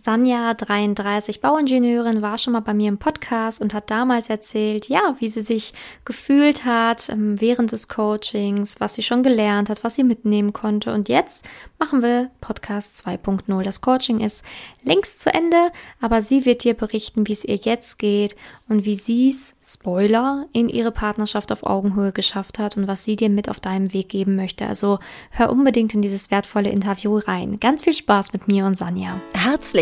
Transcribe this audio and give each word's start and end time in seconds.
Sanja, 0.00 0.54
33, 0.54 1.42
Bauingenieurin, 1.42 2.22
war 2.22 2.38
schon 2.38 2.54
mal 2.54 2.60
bei 2.60 2.72
mir 2.72 2.88
im 2.88 2.96
Podcast 2.96 3.60
und 3.60 3.74
hat 3.74 3.90
damals 3.90 4.30
erzählt, 4.30 4.88
ja, 4.88 5.16
wie 5.18 5.28
sie 5.28 5.42
sich 5.42 5.74
gefühlt 6.06 6.64
hat 6.64 7.10
ähm, 7.10 7.38
während 7.38 7.72
des 7.72 7.88
Coachings, 7.88 8.80
was 8.80 8.94
sie 8.94 9.02
schon 9.02 9.22
gelernt 9.22 9.68
hat, 9.68 9.84
was 9.84 9.96
sie 9.96 10.04
mitnehmen 10.04 10.54
konnte. 10.54 10.94
Und 10.94 11.10
jetzt 11.10 11.46
machen 11.78 12.02
wir 12.02 12.30
Podcast 12.40 13.06
2.0. 13.06 13.62
Das 13.62 13.82
Coaching 13.82 14.20
ist 14.20 14.44
längst 14.82 15.20
zu 15.20 15.32
Ende, 15.32 15.70
aber 16.00 16.22
sie 16.22 16.46
wird 16.46 16.64
dir 16.64 16.72
berichten, 16.72 17.28
wie 17.28 17.34
es 17.34 17.44
ihr 17.44 17.56
jetzt 17.56 17.98
geht 17.98 18.34
und 18.70 18.86
wie 18.86 18.94
sie 18.94 19.28
es, 19.28 19.54
Spoiler, 19.62 20.46
in 20.52 20.70
ihre 20.70 20.90
Partnerschaft 20.90 21.52
auf 21.52 21.64
Augenhöhe 21.64 22.12
geschafft 22.12 22.58
hat 22.58 22.78
und 22.78 22.88
was 22.88 23.04
sie 23.04 23.16
dir 23.16 23.28
mit 23.28 23.50
auf 23.50 23.60
deinem 23.60 23.92
Weg 23.92 24.08
geben 24.08 24.36
möchte. 24.36 24.66
Also 24.66 25.00
hör 25.30 25.50
unbedingt 25.50 25.92
in 25.92 26.00
dieses 26.00 26.30
wertvolle 26.30 26.70
Interview 26.70 27.18
rein. 27.18 27.60
Ganz 27.60 27.84
viel 27.84 27.92
Spaß 27.92 28.32
mit 28.32 28.48
mir 28.48 28.64
und 28.64 28.78
Sanja. 28.78 29.20
Herzlich 29.34 29.81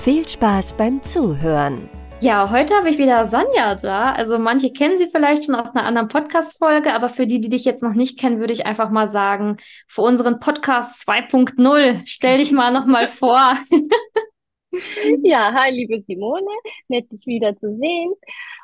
Viel 0.00 0.26
Spaß 0.26 0.74
beim 0.74 1.02
Zuhören! 1.02 1.90
Ja, 2.20 2.50
heute 2.52 2.76
habe 2.76 2.88
ich 2.88 2.98
wieder 2.98 3.26
Sanja 3.26 3.74
da. 3.74 4.12
Also 4.12 4.38
manche 4.38 4.72
kennen 4.72 4.96
sie 4.96 5.08
vielleicht 5.08 5.44
schon 5.44 5.56
aus 5.56 5.74
einer 5.74 5.84
anderen 5.84 6.06
Podcast-Folge, 6.06 6.94
aber 6.94 7.08
für 7.08 7.26
die, 7.26 7.40
die 7.40 7.50
dich 7.50 7.64
jetzt 7.64 7.82
noch 7.82 7.94
nicht 7.94 8.18
kennen, 8.18 8.38
würde 8.38 8.52
ich 8.52 8.64
einfach 8.64 8.90
mal 8.90 9.08
sagen, 9.08 9.56
für 9.88 10.02
unseren 10.02 10.38
Podcast 10.38 11.06
2.0, 11.06 12.02
stell 12.06 12.38
dich 12.38 12.52
mal 12.52 12.72
nochmal 12.72 13.08
vor. 13.08 13.40
ja, 15.24 15.52
hi, 15.52 15.72
liebe 15.72 16.00
Simone. 16.00 16.46
Nett, 16.86 17.10
dich 17.10 17.26
wieder 17.26 17.56
zu 17.56 17.74
sehen 17.74 18.14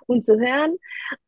und 0.06 0.25
zu 0.25 0.39
hören. 0.39 0.77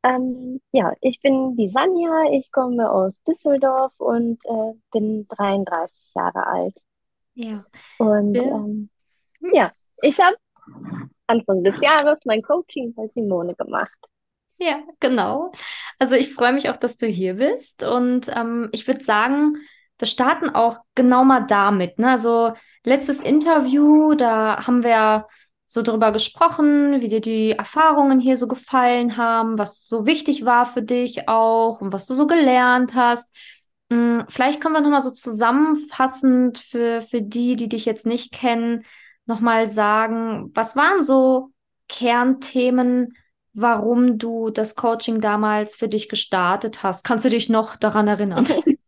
Ähm, 0.04 0.60
ja, 0.70 0.94
ich 1.00 1.20
bin 1.20 1.56
die 1.56 1.68
Sanja. 1.68 2.30
Ich 2.30 2.52
komme 2.52 2.90
aus 2.90 3.12
Düsseldorf 3.26 3.92
und 3.98 4.38
äh, 4.44 4.72
bin 4.92 5.26
33 5.28 6.14
Jahre 6.14 6.46
alt. 6.46 6.76
Ja. 7.34 7.66
Und 7.98 8.36
ähm, 8.36 8.88
ja, 9.52 9.72
ich 10.02 10.18
habe 10.20 10.36
Anfang 11.26 11.64
des 11.64 11.80
Jahres 11.80 12.20
mein 12.24 12.42
Coaching 12.42 12.94
bei 12.94 13.08
Simone 13.14 13.54
gemacht. 13.54 13.96
Ja, 14.58 14.80
genau. 15.00 15.52
Also 15.98 16.14
ich 16.14 16.32
freue 16.32 16.52
mich 16.52 16.70
auch, 16.70 16.76
dass 16.76 16.96
du 16.96 17.06
hier 17.06 17.34
bist. 17.34 17.82
Und 17.82 18.28
ähm, 18.34 18.68
ich 18.72 18.86
würde 18.86 19.04
sagen, 19.04 19.56
wir 19.98 20.06
starten 20.06 20.50
auch 20.50 20.78
genau 20.94 21.24
mal 21.24 21.40
damit. 21.40 21.98
Ne? 21.98 22.10
Also 22.10 22.52
letztes 22.84 23.20
Interview, 23.20 24.14
da 24.14 24.66
haben 24.66 24.82
wir 24.82 25.26
so 25.66 25.82
darüber 25.82 26.12
gesprochen, 26.12 27.02
wie 27.02 27.08
dir 27.08 27.20
die 27.20 27.50
Erfahrungen 27.52 28.20
hier 28.20 28.36
so 28.36 28.46
gefallen 28.46 29.16
haben, 29.16 29.58
was 29.58 29.86
so 29.86 30.06
wichtig 30.06 30.44
war 30.44 30.64
für 30.64 30.82
dich 30.82 31.28
auch 31.28 31.80
und 31.80 31.92
was 31.92 32.06
du 32.06 32.14
so 32.14 32.26
gelernt 32.26 32.94
hast. 32.94 33.34
Hm, 33.90 34.24
vielleicht 34.28 34.60
können 34.60 34.74
wir 34.74 34.80
nochmal 34.80 35.02
so 35.02 35.10
zusammenfassend 35.10 36.58
für, 36.58 37.02
für 37.02 37.20
die, 37.20 37.56
die 37.56 37.68
dich 37.68 37.84
jetzt 37.84 38.06
nicht 38.06 38.32
kennen, 38.32 38.84
nochmal 39.26 39.68
sagen, 39.68 40.50
was 40.54 40.76
waren 40.76 41.02
so 41.02 41.50
Kernthemen, 41.88 43.14
warum 43.54 44.18
du 44.18 44.50
das 44.50 44.74
Coaching 44.76 45.20
damals 45.20 45.76
für 45.76 45.88
dich 45.88 46.08
gestartet 46.08 46.82
hast? 46.82 47.04
Kannst 47.04 47.24
du 47.24 47.30
dich 47.30 47.48
noch 47.48 47.76
daran 47.76 48.08
erinnern? 48.08 48.46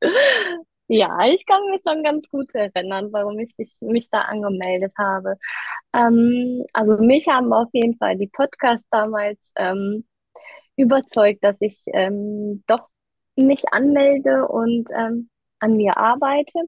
Ja, 0.86 1.26
ich 1.28 1.46
kann 1.46 1.62
mich 1.70 1.82
schon 1.86 2.02
ganz 2.02 2.28
gut 2.28 2.54
erinnern, 2.54 3.08
warum 3.12 3.38
ich 3.38 3.54
dich, 3.56 3.74
mich 3.80 4.10
da 4.10 4.20
angemeldet 4.22 4.92
habe. 4.98 5.36
Ähm, 5.94 6.64
also 6.74 6.98
mich 6.98 7.28
haben 7.28 7.52
auf 7.54 7.68
jeden 7.72 7.96
Fall 7.96 8.18
die 8.18 8.26
Podcasts 8.28 8.86
damals 8.90 9.38
ähm, 9.56 10.04
überzeugt, 10.76 11.44
dass 11.44 11.56
ich 11.60 11.82
ähm, 11.88 12.64
doch 12.68 12.88
mich 13.36 13.64
anmelde 13.72 14.48
und 14.48 14.90
ähm, 14.96 15.30
an 15.60 15.76
mir 15.76 15.96
arbeite. 15.98 16.60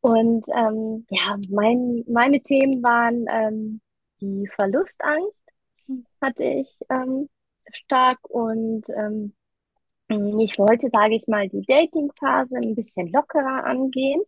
Und 0.00 0.46
ähm, 0.54 1.06
ja, 1.10 1.36
mein, 1.48 2.04
meine 2.08 2.40
Themen 2.40 2.82
waren 2.82 3.26
ähm, 3.30 3.80
die 4.20 4.48
Verlustangst 4.54 5.42
hm. 5.86 6.06
hatte 6.20 6.44
ich 6.44 6.78
ähm, 6.88 7.28
stark 7.72 8.18
und 8.28 8.84
ähm, 8.90 9.34
ich 10.40 10.58
wollte, 10.58 10.88
sage 10.90 11.14
ich 11.14 11.28
mal, 11.28 11.48
die 11.48 11.62
Dating-Phase 11.62 12.56
ein 12.58 12.74
bisschen 12.74 13.12
lockerer 13.12 13.64
angehen. 13.64 14.20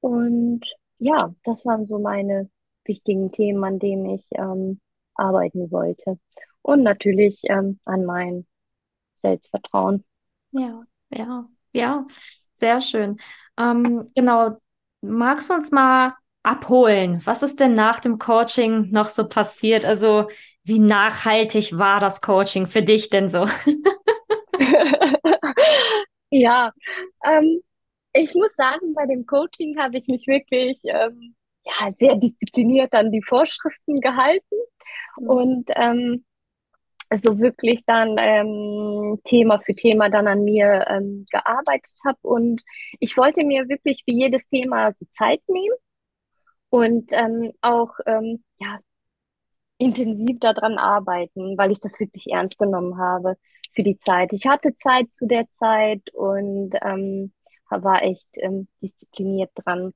Und 0.00 0.60
ja, 0.98 1.34
das 1.42 1.64
waren 1.64 1.86
so 1.86 1.98
meine 1.98 2.48
wichtigen 2.84 3.32
Themen, 3.32 3.64
an 3.64 3.78
denen 3.80 4.06
ich 4.10 4.24
ähm, 4.32 4.80
arbeiten 5.14 5.70
wollte. 5.72 6.18
Und 6.62 6.82
natürlich 6.82 7.40
ähm, 7.46 7.80
an 7.84 8.04
mein 8.04 8.46
Selbstvertrauen. 9.16 10.04
Ja, 10.52 10.84
ja, 11.10 11.48
ja, 11.72 12.06
sehr 12.62 12.80
schön. 12.80 13.18
Ähm, 13.58 14.06
genau. 14.14 14.56
Magst 15.00 15.50
du 15.50 15.54
uns 15.54 15.72
mal 15.72 16.14
abholen? 16.44 17.20
Was 17.24 17.42
ist 17.42 17.58
denn 17.58 17.74
nach 17.74 17.98
dem 17.98 18.18
Coaching 18.18 18.90
noch 18.92 19.08
so 19.08 19.28
passiert? 19.28 19.84
Also, 19.84 20.28
wie 20.62 20.78
nachhaltig 20.78 21.76
war 21.76 21.98
das 21.98 22.20
Coaching 22.20 22.68
für 22.68 22.82
dich 22.82 23.10
denn 23.10 23.28
so? 23.28 23.48
ja, 26.30 26.70
ähm, 27.24 27.62
ich 28.12 28.32
muss 28.36 28.54
sagen, 28.54 28.94
bei 28.94 29.06
dem 29.06 29.26
Coaching 29.26 29.76
habe 29.80 29.98
ich 29.98 30.06
mich 30.06 30.28
wirklich 30.28 30.82
ähm, 30.84 31.34
ja, 31.64 31.92
sehr 31.98 32.14
diszipliniert 32.14 32.92
an 32.92 33.10
die 33.10 33.22
Vorschriften 33.22 34.00
gehalten. 34.00 34.54
Mhm. 35.18 35.28
Und 35.28 35.70
ähm, 35.74 36.24
so 37.16 37.38
wirklich 37.38 37.84
dann 37.86 38.16
ähm, 38.18 39.20
Thema 39.24 39.60
für 39.60 39.74
Thema 39.74 40.08
dann 40.10 40.26
an 40.26 40.44
mir 40.44 40.84
ähm, 40.88 41.24
gearbeitet 41.30 41.94
habe. 42.04 42.18
Und 42.22 42.62
ich 43.00 43.16
wollte 43.16 43.44
mir 43.46 43.68
wirklich 43.68 44.02
für 44.04 44.12
jedes 44.12 44.46
Thema 44.48 44.92
so 44.92 45.04
Zeit 45.10 45.42
nehmen 45.48 45.76
und 46.70 47.12
ähm, 47.12 47.52
auch 47.60 47.90
ähm, 48.06 48.44
ja, 48.58 48.78
intensiv 49.78 50.38
daran 50.40 50.78
arbeiten, 50.78 51.58
weil 51.58 51.72
ich 51.72 51.80
das 51.80 51.98
wirklich 52.00 52.26
ernst 52.30 52.58
genommen 52.58 52.98
habe 52.98 53.36
für 53.72 53.82
die 53.82 53.98
Zeit. 53.98 54.32
Ich 54.32 54.46
hatte 54.46 54.74
Zeit 54.74 55.12
zu 55.12 55.26
der 55.26 55.48
Zeit 55.50 56.02
und 56.14 56.74
ähm, 56.82 57.32
war 57.68 58.02
echt 58.02 58.28
ähm, 58.36 58.68
diszipliniert 58.82 59.50
dran. 59.54 59.92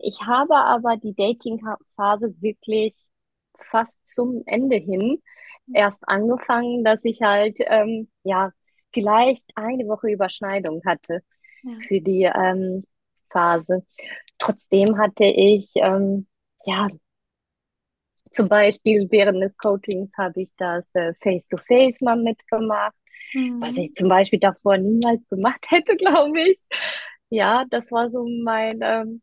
Ich 0.00 0.22
habe 0.26 0.56
aber 0.56 0.96
die 0.96 1.14
Dating-Phase 1.14 2.42
wirklich 2.42 2.92
fast 3.56 3.96
zum 4.04 4.42
Ende 4.46 4.76
hin 4.76 5.22
erst 5.74 6.02
angefangen, 6.08 6.84
dass 6.84 7.00
ich 7.04 7.22
halt, 7.22 7.56
ähm, 7.60 8.08
ja, 8.24 8.52
vielleicht 8.92 9.50
eine 9.56 9.86
Woche 9.86 10.10
Überschneidung 10.10 10.82
hatte 10.86 11.22
ja. 11.62 11.72
für 11.86 12.00
die 12.00 12.22
ähm, 12.22 12.84
Phase. 13.30 13.84
Trotzdem 14.38 14.98
hatte 14.98 15.24
ich, 15.24 15.72
ähm, 15.76 16.26
ja, 16.64 16.88
zum 18.30 18.48
Beispiel 18.48 19.08
während 19.10 19.42
des 19.42 19.56
Coachings 19.56 20.10
habe 20.16 20.42
ich 20.42 20.50
das 20.56 20.86
äh, 20.94 21.14
Face-to-Face 21.14 21.96
-face 21.96 22.04
mal 22.04 22.16
mitgemacht, 22.16 22.94
mhm. 23.34 23.60
was 23.60 23.78
ich 23.78 23.94
zum 23.94 24.08
Beispiel 24.08 24.38
davor 24.38 24.76
niemals 24.76 25.26
gemacht 25.28 25.66
hätte, 25.70 25.96
glaube 25.96 26.40
ich. 26.42 26.66
Ja, 27.30 27.64
das 27.70 27.90
war 27.92 28.08
so 28.08 28.26
mein 28.44 28.80
ähm, 28.82 29.22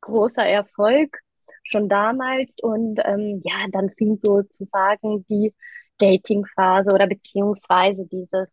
großer 0.00 0.44
Erfolg 0.44 1.18
schon 1.64 1.88
damals. 1.88 2.54
Und 2.62 3.00
ähm, 3.04 3.42
ja, 3.44 3.66
dann 3.70 3.90
fing 3.90 4.18
sozusagen 4.18 5.24
die 5.26 5.54
Dating-Phase 5.98 6.92
oder 6.92 7.06
beziehungsweise 7.06 8.06
dieses 8.06 8.48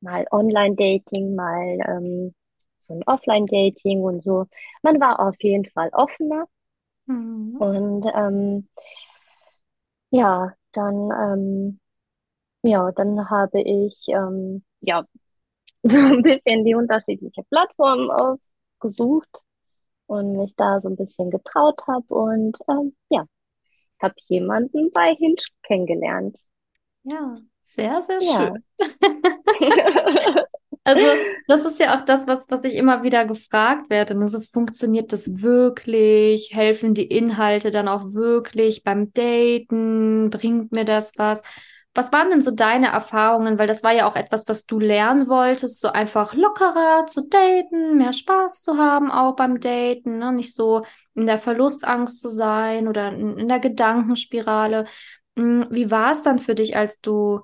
mal 0.00 0.26
Online-Dating, 0.30 1.34
mal 1.34 1.78
ähm, 1.86 2.34
so 2.78 2.94
ein 2.94 3.02
Offline-Dating 3.06 4.02
und 4.02 4.22
so. 4.22 4.46
Man 4.82 5.00
war 5.00 5.20
auf 5.20 5.36
jeden 5.40 5.66
Fall 5.70 5.90
offener. 5.92 6.46
Mhm. 7.06 7.56
Und 7.58 8.06
ähm, 8.14 8.68
ja, 10.10 10.52
dann, 10.72 11.10
ähm, 11.12 11.80
ja, 12.62 12.92
dann 12.92 13.30
habe 13.30 13.60
ich 13.62 13.96
ähm, 14.08 14.64
ja 14.80 15.04
so 15.82 15.98
ein 15.98 16.22
bisschen 16.22 16.64
die 16.64 16.74
unterschiedliche 16.74 17.42
Plattformen 17.44 18.10
ausgesucht 18.10 19.45
und 20.06 20.36
mich 20.36 20.54
da 20.56 20.80
so 20.80 20.88
ein 20.88 20.96
bisschen 20.96 21.30
getraut 21.30 21.80
habe 21.86 22.06
und 22.14 22.56
ähm, 22.68 22.94
ja, 23.08 23.24
habe 24.00 24.14
jemanden 24.28 24.90
bei 24.92 25.14
Hinge 25.14 25.42
kennengelernt. 25.62 26.38
Ja, 27.04 27.34
sehr, 27.62 28.02
sehr 28.02 28.22
ja. 28.22 28.54
schön. 28.54 28.64
Also, 30.86 31.04
das 31.48 31.64
ist 31.64 31.80
ja 31.80 31.98
auch 31.98 32.04
das, 32.04 32.28
was, 32.28 32.46
was 32.48 32.62
ich 32.62 32.74
immer 32.74 33.02
wieder 33.02 33.24
gefragt 33.24 33.90
werde. 33.90 34.16
Ne? 34.16 34.28
So 34.28 34.40
funktioniert 34.40 35.12
das 35.12 35.42
wirklich? 35.42 36.50
Helfen 36.54 36.94
die 36.94 37.06
Inhalte 37.06 37.72
dann 37.72 37.88
auch 37.88 38.12
wirklich 38.12 38.84
beim 38.84 39.12
Daten? 39.12 40.30
Bringt 40.30 40.70
mir 40.70 40.84
das 40.84 41.14
was? 41.16 41.42
Was 41.96 42.12
waren 42.12 42.30
denn 42.30 42.42
so 42.42 42.50
deine 42.50 42.88
Erfahrungen? 42.88 43.58
Weil 43.58 43.66
das 43.66 43.82
war 43.82 43.92
ja 43.92 44.06
auch 44.06 44.16
etwas, 44.16 44.44
was 44.46 44.66
du 44.66 44.78
lernen 44.78 45.28
wolltest, 45.28 45.80
so 45.80 45.88
einfach 45.88 46.34
lockerer 46.34 47.06
zu 47.06 47.26
daten, 47.28 47.96
mehr 47.96 48.12
Spaß 48.12 48.62
zu 48.62 48.76
haben 48.76 49.10
auch 49.10 49.34
beim 49.34 49.60
Daten, 49.60 50.18
ne? 50.18 50.32
Nicht 50.32 50.54
so 50.54 50.84
in 51.14 51.26
der 51.26 51.38
Verlustangst 51.38 52.20
zu 52.20 52.28
sein 52.28 52.86
oder 52.86 53.08
in, 53.12 53.48
der 53.48 53.60
Gedankenspirale. 53.60 54.86
Hm, 55.36 55.66
wie 55.70 55.90
war 55.90 56.12
es 56.12 56.22
dann 56.22 56.38
für 56.38 56.54
dich, 56.54 56.76
als 56.76 57.00
du 57.00 57.40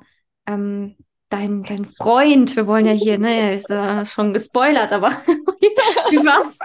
ähm, 0.47 0.97
dein, 1.31 1.63
dein 1.63 1.87
Freund, 1.87 2.55
wir 2.55 2.67
wollen 2.67 2.85
ja 2.85 2.93
hier, 2.93 3.19
ne, 3.19 3.55
ist 3.55 3.71
ja 3.71 4.05
schon 4.05 4.35
gespoilert, 4.35 4.93
aber 4.93 5.11
wie 5.27 6.25
war's, 6.27 6.59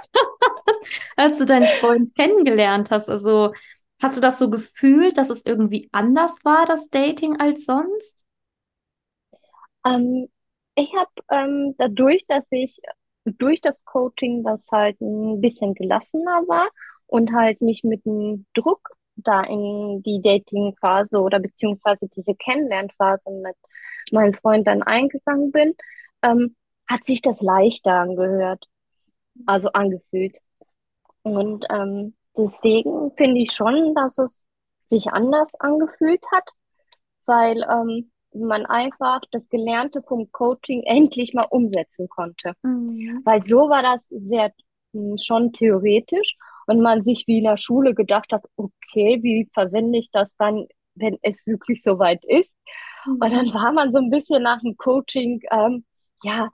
als 1.16 1.38
du 1.38 1.46
deinen 1.46 1.68
Freund 1.68 2.14
kennengelernt 2.16 2.92
hast? 2.92 3.10
Also 3.10 3.54
hast 4.02 4.18
du 4.18 4.22
das 4.22 4.40
so 4.40 4.50
gefühlt, 4.50 5.18
dass 5.18 5.30
es 5.30 5.46
irgendwie 5.46 5.90
anders 5.92 6.44
war, 6.44 6.66
das 6.66 6.90
Dating, 6.90 7.40
als 7.40 7.66
sonst? 7.66 8.26
Ähm, 9.86 10.28
ich 10.76 10.94
habe 10.94 11.12
ähm, 11.32 11.76
dadurch, 11.78 12.26
dass 12.28 12.44
ich 12.52 12.80
durch 13.26 13.62
das 13.62 13.76
Coaching 13.86 14.44
das 14.44 14.68
halt 14.72 15.00
ein 15.02 15.42
bisschen 15.42 15.74
gelassener 15.74 16.44
war 16.48 16.70
und 17.08 17.34
halt 17.34 17.62
nicht 17.62 17.84
mit 17.84 18.06
dem 18.06 18.46
Druck 18.54 18.92
da 19.16 19.42
in 19.44 20.04
die 20.04 20.22
Dating-Phase 20.22 21.20
oder 21.20 21.40
beziehungsweise 21.40 22.08
diese 22.08 22.36
Kennenlernphase 22.36 23.32
mit 23.32 23.56
meinem 24.12 24.34
Freund 24.34 24.68
dann 24.68 24.84
eingegangen 24.84 25.52
bin, 25.52 25.76
ähm, 26.22 26.56
hat 26.88 27.06
sich 27.06 27.22
das 27.22 27.42
leichter 27.42 27.94
angehört, 27.94 28.66
also 29.46 29.70
angefühlt. 29.72 30.38
Und 31.24 31.66
ähm, 31.70 32.16
deswegen 32.38 33.12
finde 33.12 33.42
ich 33.42 33.52
schon, 33.52 33.94
dass 33.96 34.18
es 34.18 34.44
sich 34.88 35.08
anders 35.12 35.50
angefühlt 35.60 36.24
hat, 36.32 36.50
weil 37.26 37.64
ähm, 37.70 38.12
man 38.34 38.66
einfach 38.66 39.22
das 39.32 39.50
Gelernte 39.50 40.02
vom 40.02 40.32
Coaching 40.32 40.84
endlich 40.84 41.34
mal 41.34 41.48
umsetzen 41.50 42.08
konnte. 42.10 42.54
Mhm. 42.64 43.22
Weil 43.26 43.42
so 43.44 43.70
war 43.70 43.84
das 43.84 44.08
sehr 44.08 44.54
hm, 44.94 45.18
schon 45.18 45.54
theoretisch 45.54 46.38
und 46.68 46.82
man 46.82 47.04
sich 47.04 47.26
wie 47.28 47.40
in 47.40 47.46
der 47.46 47.58
Schule 47.58 47.94
gedacht 47.94 48.32
hat, 48.32 48.44
okay, 48.56 49.20
wie 49.22 49.50
verwende 49.54 50.00
ich 50.00 50.12
das 50.12 50.30
dann, 50.38 50.68
wenn 50.96 51.18
es 51.22 51.46
wirklich 51.46 51.82
soweit 51.82 52.26
ist? 52.26 52.54
Mhm. 53.06 53.14
Und 53.14 53.32
dann 53.32 53.54
war 53.54 53.72
man 53.72 53.92
so 53.92 54.00
ein 54.00 54.10
bisschen 54.10 54.44
nach 54.44 54.62
dem 54.62 54.78
Coaching, 54.78 55.42
ähm, 55.52 55.86
ja, 56.24 56.50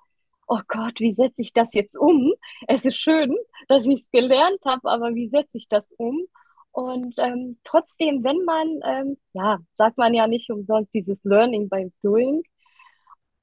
oh 0.47 0.59
Gott, 0.67 0.99
wie 0.99 1.13
setze 1.13 1.41
ich 1.41 1.53
das 1.53 1.73
jetzt 1.73 1.97
um? 1.97 2.33
Es 2.67 2.85
ist 2.85 2.97
schön, 2.97 3.35
dass 3.67 3.85
ich 3.87 4.01
es 4.01 4.11
gelernt 4.11 4.61
habe, 4.65 4.89
aber 4.89 5.13
wie 5.15 5.27
setze 5.27 5.57
ich 5.57 5.67
das 5.67 5.91
um? 5.97 6.25
Und 6.71 7.15
ähm, 7.19 7.59
trotzdem, 7.63 8.23
wenn 8.23 8.43
man, 8.45 8.79
ähm, 8.83 9.17
ja, 9.33 9.59
sagt 9.73 9.97
man 9.97 10.13
ja 10.13 10.27
nicht 10.27 10.49
umsonst 10.51 10.93
dieses 10.93 11.23
Learning 11.23 11.69
by 11.69 11.91
Doing. 12.01 12.43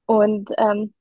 Und 0.05 0.51
ähm, 0.57 0.93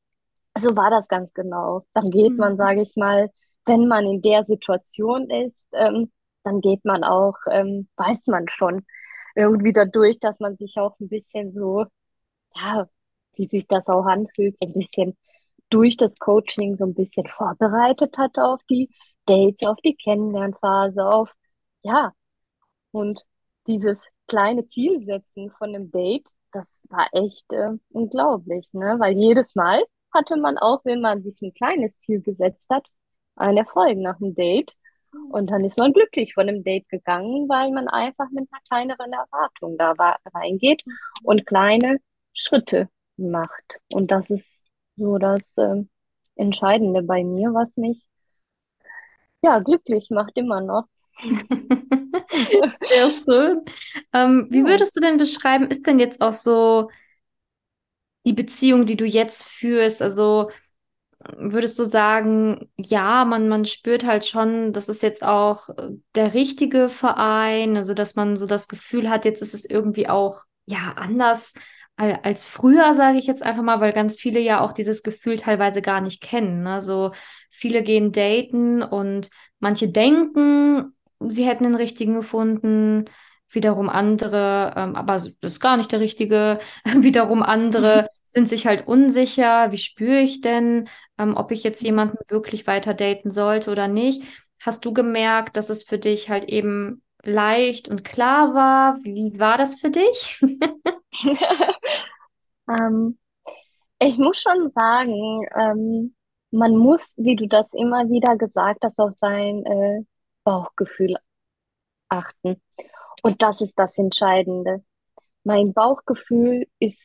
so 0.58 0.76
war 0.76 0.90
das 0.90 1.08
ganz 1.08 1.32
genau. 1.34 1.84
Dann 1.94 2.10
geht 2.10 2.32
mhm. 2.32 2.36
man, 2.36 2.56
sage 2.56 2.82
ich 2.82 2.94
mal, 2.96 3.30
wenn 3.66 3.88
man 3.88 4.06
in 4.06 4.22
der 4.22 4.44
Situation 4.44 5.28
ist, 5.30 5.56
ähm, 5.72 6.12
dann 6.44 6.60
geht 6.60 6.84
man 6.84 7.04
auch, 7.04 7.36
ähm, 7.50 7.88
weiß 7.96 8.26
man 8.26 8.48
schon 8.48 8.86
irgendwie 9.34 9.72
dadurch, 9.72 10.18
dass 10.20 10.40
man 10.40 10.56
sich 10.56 10.76
auch 10.78 10.98
ein 11.00 11.08
bisschen 11.08 11.52
so, 11.54 11.84
ja, 12.54 12.88
wie 13.34 13.46
sich 13.48 13.66
das 13.66 13.88
auch 13.88 14.06
anfühlt, 14.06 14.58
so 14.58 14.68
ein 14.68 14.74
bisschen 14.74 15.16
durch 15.70 15.96
das 15.96 16.18
Coaching 16.18 16.76
so 16.76 16.84
ein 16.84 16.94
bisschen 16.94 17.26
vorbereitet 17.28 18.18
hat 18.18 18.38
auf 18.38 18.60
die 18.68 18.90
Dates, 19.26 19.66
auf 19.66 19.78
die 19.84 19.96
Kennenlernphase, 19.96 21.04
auf, 21.04 21.32
ja, 21.82 22.12
und 22.92 23.24
dieses 23.66 24.04
kleine 24.26 24.66
Zielsetzen 24.66 25.50
von 25.58 25.70
einem 25.74 25.90
Date, 25.90 26.26
das 26.52 26.82
war 26.88 27.08
echt 27.12 27.52
äh, 27.52 27.70
unglaublich, 27.90 28.68
ne? 28.72 28.96
Weil 28.98 29.16
jedes 29.16 29.54
Mal 29.54 29.82
hatte 30.12 30.36
man 30.36 30.58
auch, 30.58 30.84
wenn 30.84 31.00
man 31.00 31.22
sich 31.22 31.40
ein 31.42 31.52
kleines 31.54 31.96
Ziel 31.98 32.20
gesetzt 32.20 32.68
hat, 32.70 32.86
einen 33.36 33.58
Erfolg 33.58 33.98
nach 33.98 34.18
dem 34.18 34.34
Date. 34.34 34.76
Und 35.30 35.50
dann 35.50 35.64
ist 35.64 35.78
man 35.78 35.92
glücklich 35.92 36.34
von 36.34 36.46
dem 36.46 36.62
Date 36.62 36.88
gegangen, 36.88 37.48
weil 37.48 37.72
man 37.72 37.88
einfach 37.88 38.30
mit 38.30 38.48
einer 38.50 38.62
kleineren 38.68 39.12
Erwartung 39.12 39.76
da 39.76 39.92
reingeht 40.32 40.82
und 41.24 41.46
kleine 41.46 41.98
Schritte 42.32 42.88
macht. 43.16 43.80
Und 43.92 44.10
das 44.12 44.30
ist 44.30 44.66
so 45.00 45.18
das 45.18 45.42
äh, 45.56 45.84
Entscheidende 46.36 47.02
bei 47.02 47.24
mir, 47.24 47.54
was 47.54 47.76
mich 47.76 48.04
ja 49.42 49.58
glücklich 49.60 50.10
macht 50.10 50.36
immer 50.36 50.60
noch. 50.60 50.84
Sehr 52.78 53.10
schön. 53.10 53.62
Ähm, 54.12 54.46
wie 54.50 54.64
würdest 54.64 54.96
du 54.96 55.00
denn 55.00 55.18
beschreiben, 55.18 55.66
ist 55.68 55.86
denn 55.86 55.98
jetzt 55.98 56.20
auch 56.20 56.32
so 56.32 56.88
die 58.26 58.32
Beziehung, 58.32 58.86
die 58.86 58.96
du 58.96 59.04
jetzt 59.06 59.44
führst? 59.44 60.02
Also 60.02 60.50
würdest 61.36 61.78
du 61.78 61.84
sagen, 61.84 62.70
ja, 62.78 63.24
man, 63.24 63.48
man 63.48 63.64
spürt 63.66 64.04
halt 64.06 64.26
schon, 64.26 64.72
das 64.72 64.88
ist 64.88 65.02
jetzt 65.02 65.24
auch 65.24 65.70
äh, 65.70 65.90
der 66.14 66.34
richtige 66.34 66.88
Verein, 66.88 67.76
also 67.76 67.94
dass 67.94 68.16
man 68.16 68.36
so 68.36 68.46
das 68.46 68.68
Gefühl 68.68 69.10
hat, 69.10 69.24
jetzt 69.24 69.42
ist 69.42 69.54
es 69.54 69.64
irgendwie 69.68 70.08
auch 70.08 70.44
ja 70.66 70.94
anders 70.96 71.54
als 72.00 72.46
früher, 72.46 72.94
sage 72.94 73.18
ich 73.18 73.26
jetzt 73.26 73.42
einfach 73.42 73.62
mal, 73.62 73.80
weil 73.80 73.92
ganz 73.92 74.16
viele 74.18 74.40
ja 74.40 74.60
auch 74.60 74.72
dieses 74.72 75.02
Gefühl 75.02 75.36
teilweise 75.36 75.82
gar 75.82 76.00
nicht 76.00 76.22
kennen. 76.22 76.66
Also 76.66 77.12
viele 77.50 77.82
gehen 77.82 78.12
daten 78.12 78.82
und 78.82 79.30
manche 79.58 79.88
denken, 79.88 80.94
sie 81.20 81.46
hätten 81.46 81.64
den 81.64 81.74
richtigen 81.74 82.14
gefunden, 82.14 83.04
wiederum 83.50 83.88
andere, 83.88 84.72
ähm, 84.76 84.96
aber 84.96 85.14
das 85.14 85.32
ist 85.42 85.60
gar 85.60 85.76
nicht 85.76 85.92
der 85.92 86.00
richtige, 86.00 86.60
wiederum 86.96 87.42
andere 87.42 88.08
sind 88.24 88.48
sich 88.48 88.66
halt 88.66 88.86
unsicher, 88.86 89.72
wie 89.72 89.78
spüre 89.78 90.20
ich 90.20 90.40
denn, 90.40 90.88
ähm, 91.18 91.36
ob 91.36 91.50
ich 91.50 91.64
jetzt 91.64 91.82
jemanden 91.82 92.16
wirklich 92.28 92.66
weiter 92.66 92.94
daten 92.94 93.30
sollte 93.30 93.70
oder 93.70 93.88
nicht. 93.88 94.22
Hast 94.60 94.84
du 94.84 94.92
gemerkt, 94.94 95.56
dass 95.56 95.68
es 95.68 95.82
für 95.82 95.98
dich 95.98 96.30
halt 96.30 96.44
eben 96.44 97.02
leicht 97.22 97.88
und 97.88 98.04
klar 98.04 98.54
war? 98.54 98.98
Wie 99.02 99.38
war 99.38 99.58
das 99.58 99.80
für 99.80 99.90
dich? 99.90 100.40
ähm, 102.68 103.18
ich 103.98 104.18
muss 104.18 104.40
schon 104.40 104.70
sagen, 104.70 105.46
ähm, 105.54 106.14
man 106.50 106.76
muss, 106.76 107.14
wie 107.16 107.36
du 107.36 107.46
das 107.46 107.66
immer 107.72 108.08
wieder 108.08 108.36
gesagt 108.36 108.84
hast, 108.84 108.98
auf 108.98 109.12
sein 109.18 109.64
äh, 109.66 110.04
Bauchgefühl 110.44 111.16
achten. 112.08 112.60
Und 113.22 113.42
das 113.42 113.60
ist 113.60 113.78
das 113.78 113.98
Entscheidende. 113.98 114.84
Mein 115.44 115.72
Bauchgefühl 115.72 116.66
ist 116.78 117.02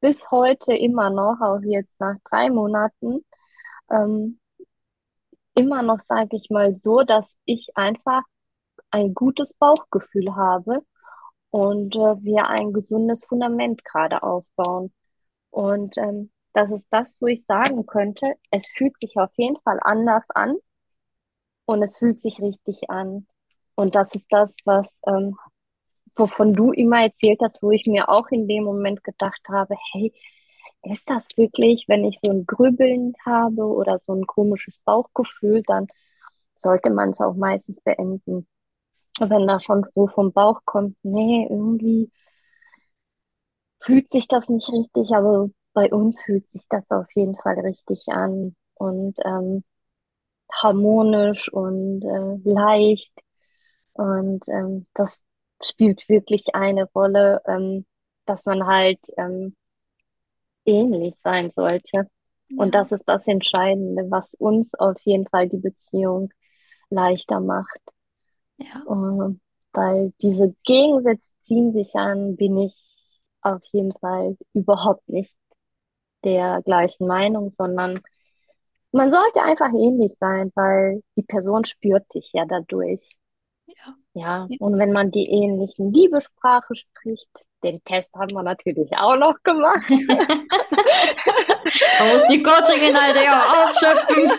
bis 0.00 0.30
heute 0.30 0.74
immer 0.74 1.10
noch, 1.10 1.40
auch 1.40 1.60
jetzt 1.62 1.92
nach 1.98 2.16
drei 2.30 2.50
Monaten, 2.50 3.24
ähm, 3.90 4.40
immer 5.54 5.82
noch, 5.82 5.98
sage 6.08 6.36
ich 6.36 6.50
mal, 6.50 6.76
so, 6.76 7.02
dass 7.02 7.28
ich 7.44 7.76
einfach 7.76 8.22
ein 8.90 9.14
gutes 9.14 9.52
Bauchgefühl 9.54 10.34
habe 10.36 10.82
und 11.50 11.96
äh, 11.96 12.22
wir 12.22 12.48
ein 12.48 12.72
gesundes 12.72 13.24
Fundament 13.24 13.84
gerade 13.84 14.22
aufbauen. 14.22 14.92
Und 15.50 15.96
ähm, 15.98 16.30
das 16.52 16.72
ist 16.72 16.86
das, 16.90 17.14
wo 17.20 17.26
ich 17.26 17.44
sagen 17.46 17.86
könnte, 17.86 18.34
es 18.50 18.68
fühlt 18.68 18.98
sich 18.98 19.16
auf 19.18 19.30
jeden 19.36 19.58
Fall 19.62 19.78
anders 19.82 20.24
an 20.30 20.56
und 21.66 21.82
es 21.82 21.96
fühlt 21.98 22.20
sich 22.20 22.40
richtig 22.40 22.90
an. 22.90 23.26
Und 23.74 23.94
das 23.94 24.14
ist 24.14 24.26
das, 24.30 24.56
was, 24.64 24.92
ähm, 25.06 25.36
wovon 26.16 26.54
du 26.54 26.72
immer 26.72 27.02
erzählt 27.02 27.40
hast, 27.42 27.62
wo 27.62 27.70
ich 27.70 27.86
mir 27.86 28.08
auch 28.08 28.28
in 28.30 28.48
dem 28.48 28.64
Moment 28.64 29.04
gedacht 29.04 29.42
habe, 29.48 29.76
hey, 29.92 30.12
ist 30.82 31.08
das 31.08 31.26
wirklich, 31.36 31.84
wenn 31.88 32.04
ich 32.04 32.18
so 32.20 32.30
ein 32.30 32.46
Grübeln 32.46 33.14
habe 33.24 33.64
oder 33.64 33.98
so 34.06 34.14
ein 34.14 34.26
komisches 34.26 34.78
Bauchgefühl, 34.80 35.62
dann 35.66 35.86
sollte 36.56 36.90
man 36.90 37.10
es 37.10 37.20
auch 37.20 37.34
meistens 37.34 37.80
beenden. 37.82 38.46
Wenn 39.20 39.46
da 39.46 39.60
schon 39.60 39.84
so 39.94 40.06
vom 40.08 40.32
Bauch 40.32 40.60
kommt, 40.64 40.96
nee, 41.02 41.46
irgendwie 41.48 42.10
fühlt 43.80 44.08
sich 44.10 44.28
das 44.28 44.48
nicht 44.48 44.70
richtig, 44.72 45.12
aber 45.14 45.50
bei 45.72 45.90
uns 45.92 46.20
fühlt 46.22 46.50
sich 46.50 46.62
das 46.68 46.88
auf 46.90 47.06
jeden 47.14 47.36
Fall 47.36 47.58
richtig 47.60 48.06
an 48.08 48.54
und 48.74 49.16
ähm, 49.24 49.64
harmonisch 50.52 51.52
und 51.52 52.02
äh, 52.04 52.50
leicht. 52.50 53.12
Und 53.94 54.48
ähm, 54.48 54.86
das 54.94 55.22
spielt 55.62 56.08
wirklich 56.08 56.54
eine 56.54 56.86
Rolle, 56.94 57.42
ähm, 57.46 57.86
dass 58.26 58.44
man 58.46 58.66
halt 58.66 59.00
ähm, 59.18 59.56
ähnlich 60.64 61.14
sein 61.22 61.50
sollte. 61.50 62.08
Und 62.56 62.74
das 62.74 62.92
ist 62.92 63.04
das 63.06 63.26
Entscheidende, 63.26 64.04
was 64.10 64.34
uns 64.34 64.72
auf 64.74 64.98
jeden 65.02 65.26
Fall 65.28 65.48
die 65.48 65.58
Beziehung 65.58 66.30
leichter 66.90 67.40
macht. 67.40 67.80
Ja. 68.58 68.82
Uh, 68.86 69.36
weil 69.72 70.12
diese 70.20 70.54
Gegensätze 70.64 71.28
ziehen 71.42 71.72
sich 71.72 71.94
an, 71.94 72.36
bin 72.36 72.58
ich 72.58 72.74
auf 73.42 73.62
jeden 73.72 73.92
Fall 73.92 74.36
überhaupt 74.52 75.08
nicht 75.08 75.36
der 76.24 76.62
gleichen 76.64 77.06
Meinung, 77.06 77.50
sondern 77.50 78.00
man 78.90 79.10
sollte 79.10 79.42
einfach 79.42 79.68
ähnlich 79.68 80.14
sein, 80.18 80.50
weil 80.54 81.02
die 81.16 81.22
Person 81.22 81.64
spürt 81.64 82.04
dich 82.14 82.30
ja 82.32 82.44
dadurch. 82.46 83.16
Ja. 83.66 83.94
Ja, 84.14 84.48
und 84.58 84.78
wenn 84.78 84.92
man 84.92 85.10
die 85.12 85.30
ähnlichen 85.30 85.92
Liebessprache 85.92 86.74
spricht, 86.74 87.30
den 87.62 87.84
Test 87.84 88.10
haben 88.14 88.34
wir 88.34 88.42
natürlich 88.42 88.90
auch 88.96 89.16
noch 89.16 89.36
gemacht. 89.44 89.88
Man 91.98 92.16
muss 92.16 92.26
die 92.28 92.42
Coaching-Inhalte 92.42 93.22
ja 93.22 93.44
auch 93.44 93.64
ausschöpfen. 93.70 94.32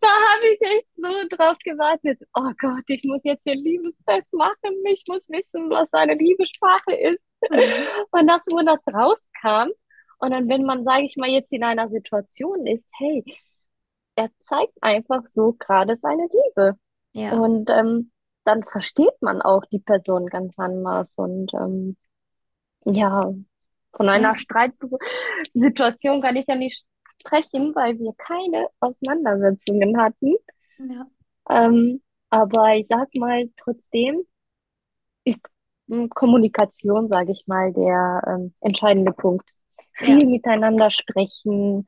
Da 0.00 0.08
habe 0.08 0.46
ich 0.52 0.60
echt 0.62 0.88
so 0.94 1.08
drauf 1.36 1.56
gewartet. 1.64 2.20
Oh 2.34 2.50
Gott, 2.60 2.84
ich 2.88 3.04
muss 3.04 3.20
jetzt 3.24 3.46
den 3.46 3.62
Liebestest 3.62 4.32
machen. 4.32 4.82
Ich 4.86 5.04
muss 5.08 5.28
wissen, 5.28 5.70
was 5.70 5.88
seine 5.92 6.14
Liebessprache 6.14 6.94
ist. 6.94 7.22
Mhm. 7.50 7.86
Und 8.10 8.26
das, 8.26 8.40
wo 8.50 8.62
das 8.62 8.80
rauskam. 8.92 9.70
Und 10.18 10.30
dann, 10.30 10.48
wenn 10.48 10.64
man, 10.64 10.84
sage 10.84 11.04
ich 11.04 11.16
mal, 11.16 11.28
jetzt 11.28 11.52
in 11.52 11.64
einer 11.64 11.88
Situation 11.88 12.66
ist, 12.66 12.84
hey, 12.98 13.24
er 14.16 14.30
zeigt 14.40 14.74
einfach 14.80 15.26
so 15.26 15.54
gerade 15.58 15.96
seine 16.00 16.26
Liebe. 16.30 16.76
Ja. 17.12 17.32
Und 17.32 17.70
ähm, 17.70 18.10
dann 18.44 18.62
versteht 18.64 19.20
man 19.20 19.42
auch 19.42 19.64
die 19.66 19.80
Person 19.80 20.26
ganz 20.26 20.54
anders. 20.56 21.14
Und 21.16 21.52
ähm, 21.54 21.96
ja, 22.84 23.32
von 23.92 24.08
einer 24.08 24.30
Ja. 24.30 24.36
Streitsituation 24.36 26.22
kann 26.22 26.36
ich 26.36 26.46
ja 26.46 26.54
nicht 26.56 26.84
sprechen, 27.22 27.74
weil 27.74 27.98
wir 27.98 28.12
keine 28.18 28.68
Auseinandersetzungen 28.80 29.98
hatten. 30.00 30.36
Ja. 30.78 31.10
Ähm, 31.48 32.02
aber 32.30 32.74
ich 32.76 32.86
sag 32.88 33.08
mal, 33.16 33.48
trotzdem 33.58 34.22
ist 35.24 35.40
mm, 35.88 36.06
Kommunikation, 36.08 37.08
sage 37.10 37.32
ich 37.32 37.46
mal, 37.46 37.72
der 37.72 38.22
ähm, 38.26 38.54
entscheidende 38.60 39.12
Punkt. 39.12 39.48
Viel 39.94 40.24
Ja. 40.24 40.26
miteinander 40.26 40.90
sprechen, 40.90 41.84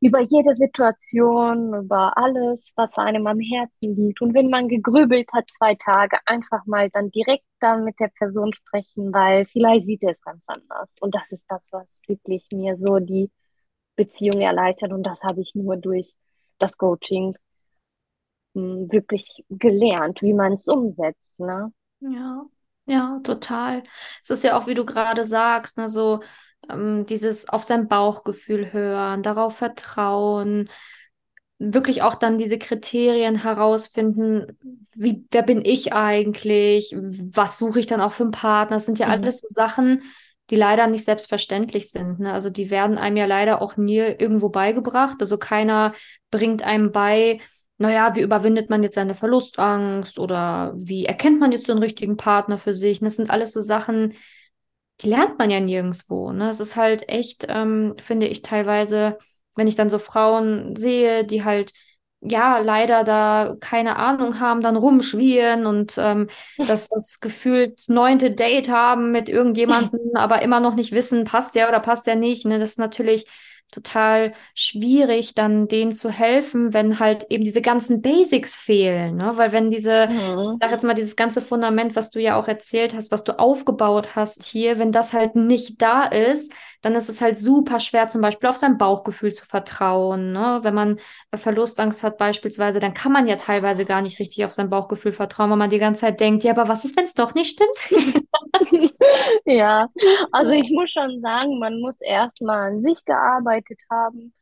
über 0.00 0.20
jede 0.20 0.54
Situation, 0.54 1.74
über 1.74 2.16
alles, 2.16 2.72
was 2.76 2.96
einem 2.96 3.26
am 3.26 3.40
Herzen 3.40 3.96
liegt. 3.96 4.20
Und 4.22 4.32
wenn 4.34 4.48
man 4.48 4.68
gegrübelt 4.68 5.28
hat, 5.32 5.50
zwei 5.50 5.74
Tage, 5.74 6.18
einfach 6.26 6.64
mal 6.66 6.88
dann 6.90 7.10
direkt 7.10 7.44
dann 7.60 7.82
mit 7.84 7.98
der 7.98 8.08
Person 8.16 8.52
sprechen, 8.54 9.12
weil 9.12 9.46
vielleicht 9.46 9.86
sieht 9.86 10.02
er 10.04 10.12
es 10.12 10.20
ganz 10.22 10.42
anders. 10.46 10.88
Und 11.00 11.14
das 11.16 11.32
ist 11.32 11.46
das, 11.48 11.66
was 11.72 11.86
wirklich 12.06 12.46
mir 12.52 12.76
so 12.76 12.98
die 13.00 13.30
Beziehung 13.98 14.42
erleichtert. 14.42 14.92
Und 14.94 15.04
das 15.04 15.24
habe 15.24 15.42
ich 15.42 15.54
nur 15.56 15.76
durch 15.78 16.14
das 16.60 16.78
Coaching 16.78 17.36
mh, 18.54 18.92
wirklich 18.92 19.42
gelernt, 19.48 20.20
wie 20.22 20.34
man 20.34 20.52
es 20.54 20.68
umsetzt, 20.68 21.38
ne? 21.38 21.72
Ja, 22.00 22.44
ja, 22.86 23.20
total. 23.24 23.82
Es 24.22 24.30
ist 24.30 24.44
ja 24.44 24.56
auch, 24.58 24.66
wie 24.66 24.74
du 24.74 24.84
gerade 24.86 25.24
sagst, 25.24 25.78
ne, 25.78 25.88
so 25.88 26.20
ähm, 26.70 27.06
dieses 27.06 27.48
auf 27.48 27.62
sein 27.64 27.88
Bauchgefühl 27.88 28.72
hören, 28.72 29.22
darauf 29.22 29.56
vertrauen, 29.58 30.68
wirklich 31.58 32.02
auch 32.02 32.14
dann 32.16 32.38
diese 32.38 32.58
Kriterien 32.58 33.36
herausfinden, 33.42 34.58
wie, 34.94 35.26
wer 35.30 35.42
bin 35.42 35.64
ich 35.64 35.92
eigentlich, 35.94 36.94
was 36.96 37.58
suche 37.58 37.80
ich 37.80 37.86
dann 37.88 38.00
auch 38.00 38.12
für 38.12 38.24
einen 38.24 38.32
Partner. 38.32 38.76
Das 38.76 38.86
sind 38.86 38.98
ja 38.98 39.08
Mhm. 39.08 39.12
alles 39.12 39.40
so 39.40 39.48
Sachen, 39.48 40.02
die 40.50 40.56
leider 40.56 40.86
nicht 40.86 41.04
selbstverständlich 41.04 41.90
sind, 41.90 42.20
ne? 42.20 42.32
Also 42.32 42.50
die 42.50 42.70
werden 42.70 42.98
einem 42.98 43.16
ja 43.16 43.26
leider 43.26 43.60
auch 43.60 43.76
nie 43.76 43.98
irgendwo 43.98 44.48
beigebracht. 44.48 45.16
Also 45.20 45.38
keiner 45.38 45.94
bringt 46.30 46.62
einem 46.62 46.92
bei, 46.92 47.40
naja, 47.76 48.14
wie 48.14 48.22
überwindet 48.22 48.70
man 48.70 48.82
jetzt 48.82 48.94
seine 48.94 49.14
Verlustangst 49.14 50.18
oder 50.18 50.72
wie 50.76 51.04
erkennt 51.06 51.40
man 51.40 51.52
jetzt 51.52 51.70
einen 51.70 51.80
richtigen 51.82 52.16
Partner 52.16 52.58
für 52.58 52.74
sich? 52.74 53.00
Das 53.00 53.16
sind 53.16 53.30
alles 53.30 53.52
so 53.52 53.60
Sachen, 53.60 54.14
die 55.00 55.08
lernt 55.10 55.38
man 55.38 55.50
ja 55.50 55.60
nirgendwo. 55.60 56.32
Ne? 56.32 56.50
Es 56.50 56.60
ist 56.60 56.76
halt 56.76 57.08
echt, 57.08 57.46
ähm, 57.48 57.94
finde 58.00 58.26
ich 58.26 58.42
teilweise, 58.42 59.18
wenn 59.54 59.68
ich 59.68 59.74
dann 59.76 59.90
so 59.90 59.98
Frauen 59.98 60.76
sehe, 60.76 61.24
die 61.24 61.44
halt, 61.44 61.72
ja, 62.20 62.58
leider 62.58 63.04
da 63.04 63.56
keine 63.60 63.96
Ahnung 63.96 64.40
haben, 64.40 64.60
dann 64.60 64.76
rumschwirren 64.76 65.66
und 65.66 65.96
ähm, 65.98 66.28
das, 66.64 66.88
das 66.88 67.20
gefühlt 67.20 67.80
neunte 67.88 68.32
Date 68.32 68.68
haben 68.68 69.12
mit 69.12 69.28
irgendjemandem, 69.28 70.00
aber 70.16 70.42
immer 70.42 70.60
noch 70.60 70.74
nicht 70.74 70.92
wissen, 70.92 71.24
passt 71.24 71.54
der 71.54 71.68
oder 71.68 71.80
passt 71.80 72.06
der 72.06 72.16
nicht. 72.16 72.44
Ne? 72.46 72.58
Das 72.58 72.70
ist 72.72 72.78
natürlich 72.78 73.26
total 73.72 74.32
schwierig, 74.54 75.34
dann 75.34 75.68
denen 75.68 75.92
zu 75.92 76.10
helfen, 76.10 76.72
wenn 76.72 76.98
halt 76.98 77.26
eben 77.30 77.44
diese 77.44 77.60
ganzen 77.62 78.00
Basics 78.00 78.54
fehlen, 78.56 79.16
ne? 79.16 79.32
Weil 79.36 79.52
wenn 79.52 79.70
diese, 79.70 80.08
ich 80.50 80.56
Mhm. 80.56 80.58
sag 80.58 80.70
jetzt 80.70 80.84
mal, 80.84 80.94
dieses 80.94 81.16
ganze 81.16 81.42
Fundament, 81.42 81.94
was 81.94 82.10
du 82.10 82.18
ja 82.20 82.36
auch 82.36 82.48
erzählt 82.48 82.94
hast, 82.94 83.10
was 83.12 83.24
du 83.24 83.38
aufgebaut 83.38 84.16
hast 84.16 84.44
hier, 84.44 84.78
wenn 84.78 84.90
das 84.92 85.12
halt 85.12 85.36
nicht 85.36 85.82
da 85.82 86.04
ist, 86.04 86.52
dann 86.80 86.94
ist 86.94 87.08
es 87.08 87.20
halt 87.20 87.38
super 87.38 87.80
schwer, 87.80 88.08
zum 88.08 88.20
Beispiel 88.20 88.48
auf 88.48 88.56
sein 88.56 88.78
Bauchgefühl 88.78 89.32
zu 89.32 89.44
vertrauen, 89.44 90.32
ne? 90.32 90.60
Wenn 90.62 90.74
man 90.74 90.98
äh, 91.30 91.36
Verlustangst 91.38 92.02
hat 92.02 92.18
beispielsweise, 92.18 92.80
dann 92.80 92.94
kann 92.94 93.12
man 93.12 93.26
ja 93.26 93.36
teilweise 93.36 93.84
gar 93.84 94.02
nicht 94.02 94.18
richtig 94.20 94.44
auf 94.44 94.52
sein 94.52 94.70
Bauchgefühl 94.70 95.12
vertrauen, 95.12 95.50
weil 95.50 95.56
man 95.58 95.70
die 95.70 95.78
ganze 95.78 96.02
Zeit 96.02 96.20
denkt, 96.20 96.44
ja, 96.44 96.52
aber 96.52 96.68
was 96.68 96.84
ist, 96.84 96.96
wenn 96.96 97.04
es 97.04 97.14
doch 97.14 97.34
nicht 97.34 97.50
stimmt? 97.52 98.92
Ja, 99.44 99.88
also 100.32 100.52
ich 100.52 100.70
muss 100.70 100.90
schon 100.90 101.20
sagen, 101.20 101.58
man 101.58 101.80
muss 101.80 102.00
erstmal 102.00 102.72
an 102.72 102.82
sich 102.82 103.04
gearbeitet 103.04 103.80
haben 103.90 104.32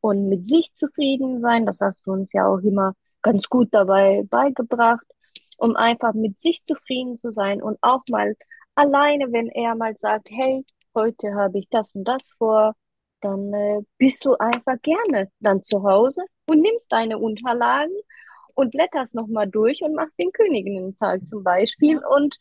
und 0.00 0.28
mit 0.28 0.48
sich 0.48 0.74
zufrieden 0.74 1.40
sein. 1.40 1.66
Das 1.66 1.80
hast 1.80 2.06
du 2.06 2.12
uns 2.12 2.32
ja 2.32 2.46
auch 2.46 2.58
immer 2.58 2.94
ganz 3.22 3.48
gut 3.48 3.68
dabei 3.72 4.24
beigebracht, 4.28 5.04
um 5.58 5.76
einfach 5.76 6.14
mit 6.14 6.40
sich 6.42 6.64
zufrieden 6.64 7.16
zu 7.16 7.32
sein 7.32 7.62
und 7.62 7.78
auch 7.82 8.02
mal 8.10 8.36
alleine, 8.74 9.32
wenn 9.32 9.48
er 9.48 9.74
mal 9.74 9.96
sagt, 9.96 10.28
hey, 10.30 10.64
heute 10.96 11.34
habe 11.34 11.58
ich 11.58 11.68
das 11.70 11.94
und 11.94 12.04
das 12.04 12.28
vor, 12.38 12.74
dann 13.20 13.52
äh, 13.52 13.80
bist 13.98 14.24
du 14.24 14.34
einfach 14.38 14.80
gerne 14.82 15.30
dann 15.40 15.62
zu 15.62 15.84
Hause 15.84 16.22
und 16.46 16.60
nimmst 16.60 16.90
deine 16.92 17.18
Unterlagen 17.18 17.94
und 18.54 18.72
blätterst 18.72 19.14
nochmal 19.14 19.48
durch 19.48 19.82
und 19.82 19.94
machst 19.94 20.20
den 20.20 20.32
Königinnentag 20.32 21.26
zum 21.26 21.44
Beispiel 21.44 22.00
und 22.04 22.36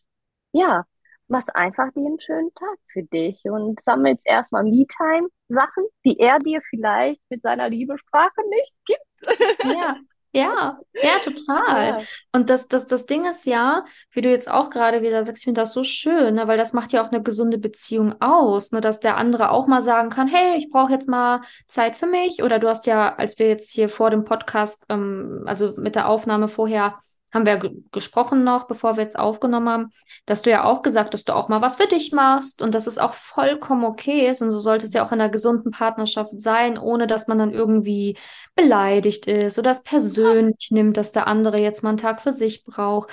ja, 0.53 0.85
machst 1.27 1.55
einfach 1.55 1.91
dir 1.93 2.05
einen 2.05 2.19
schönen 2.19 2.53
Tag 2.53 2.77
für 2.91 3.03
dich 3.03 3.41
und 3.45 3.81
sammelst 3.81 4.25
erstmal 4.25 4.63
Me-Time, 4.63 5.27
Sachen, 5.49 5.85
die 6.05 6.19
er 6.19 6.39
dir 6.39 6.61
vielleicht 6.69 7.21
mit 7.29 7.41
seiner 7.41 7.69
Liebessprache 7.69 8.41
nicht 8.49 8.75
gibt. 8.85 9.39
Ja, 9.63 9.97
ja, 10.35 10.77
ja, 11.01 11.19
total. 11.23 11.87
Ja. 11.87 12.01
Und 12.33 12.49
das, 12.49 12.67
das, 12.67 12.85
das 12.87 13.05
Ding 13.05 13.25
ist 13.25 13.45
ja, 13.45 13.85
wie 14.11 14.21
du 14.21 14.29
jetzt 14.29 14.51
auch 14.51 14.69
gerade 14.69 15.01
wieder 15.01 15.23
sagst, 15.23 15.41
ich 15.41 15.45
finde 15.45 15.61
das 15.61 15.71
so 15.71 15.85
schön, 15.85 16.35
ne, 16.35 16.47
weil 16.47 16.57
das 16.57 16.73
macht 16.73 16.91
ja 16.91 17.01
auch 17.01 17.09
eine 17.09 17.23
gesunde 17.23 17.57
Beziehung 17.57 18.21
aus, 18.21 18.73
ne, 18.73 18.81
dass 18.81 18.99
der 18.99 19.15
andere 19.15 19.51
auch 19.51 19.65
mal 19.65 19.81
sagen 19.81 20.09
kann, 20.09 20.27
hey, 20.27 20.57
ich 20.57 20.69
brauche 20.69 20.91
jetzt 20.91 21.07
mal 21.07 21.41
Zeit 21.67 21.95
für 21.95 22.05
mich. 22.05 22.43
Oder 22.43 22.59
du 22.59 22.67
hast 22.67 22.85
ja, 22.85 23.15
als 23.15 23.39
wir 23.39 23.47
jetzt 23.47 23.71
hier 23.71 23.87
vor 23.87 24.09
dem 24.09 24.25
Podcast, 24.25 24.83
ähm, 24.89 25.43
also 25.45 25.73
mit 25.77 25.95
der 25.95 26.09
Aufnahme 26.09 26.49
vorher, 26.49 26.99
haben 27.35 27.45
wir 27.45 27.57
ge 27.57 27.71
gesprochen 27.91 28.43
noch, 28.43 28.65
bevor 28.65 28.95
wir 28.95 29.03
jetzt 29.03 29.19
aufgenommen 29.19 29.69
haben, 29.69 29.91
dass 30.25 30.41
du 30.41 30.49
ja 30.49 30.63
auch 30.63 30.81
gesagt, 30.81 31.13
dass 31.13 31.25
du 31.25 31.35
auch 31.35 31.49
mal 31.49 31.61
was 31.61 31.75
für 31.75 31.85
dich 31.85 32.13
machst 32.13 32.61
und 32.61 32.73
dass 32.73 32.87
es 32.87 32.97
auch 32.97 33.13
vollkommen 33.13 33.83
okay 33.83 34.27
ist. 34.27 34.41
Und 34.41 34.51
so 34.51 34.59
sollte 34.59 34.85
es 34.85 34.93
ja 34.93 35.05
auch 35.05 35.11
in 35.11 35.19
einer 35.19 35.29
gesunden 35.29 35.71
Partnerschaft 35.71 36.41
sein, 36.41 36.77
ohne 36.77 37.07
dass 37.07 37.27
man 37.27 37.37
dann 37.37 37.53
irgendwie 37.53 38.17
beleidigt 38.55 39.27
ist 39.27 39.59
oder 39.59 39.71
es 39.71 39.83
persönlich 39.83 40.69
nimmt, 40.71 40.95
dass 40.95 41.11
der 41.11 41.27
andere 41.27 41.59
jetzt 41.59 41.83
mal 41.83 41.89
einen 41.89 41.97
Tag 41.97 42.21
für 42.21 42.31
sich 42.31 42.63
braucht. 42.63 43.09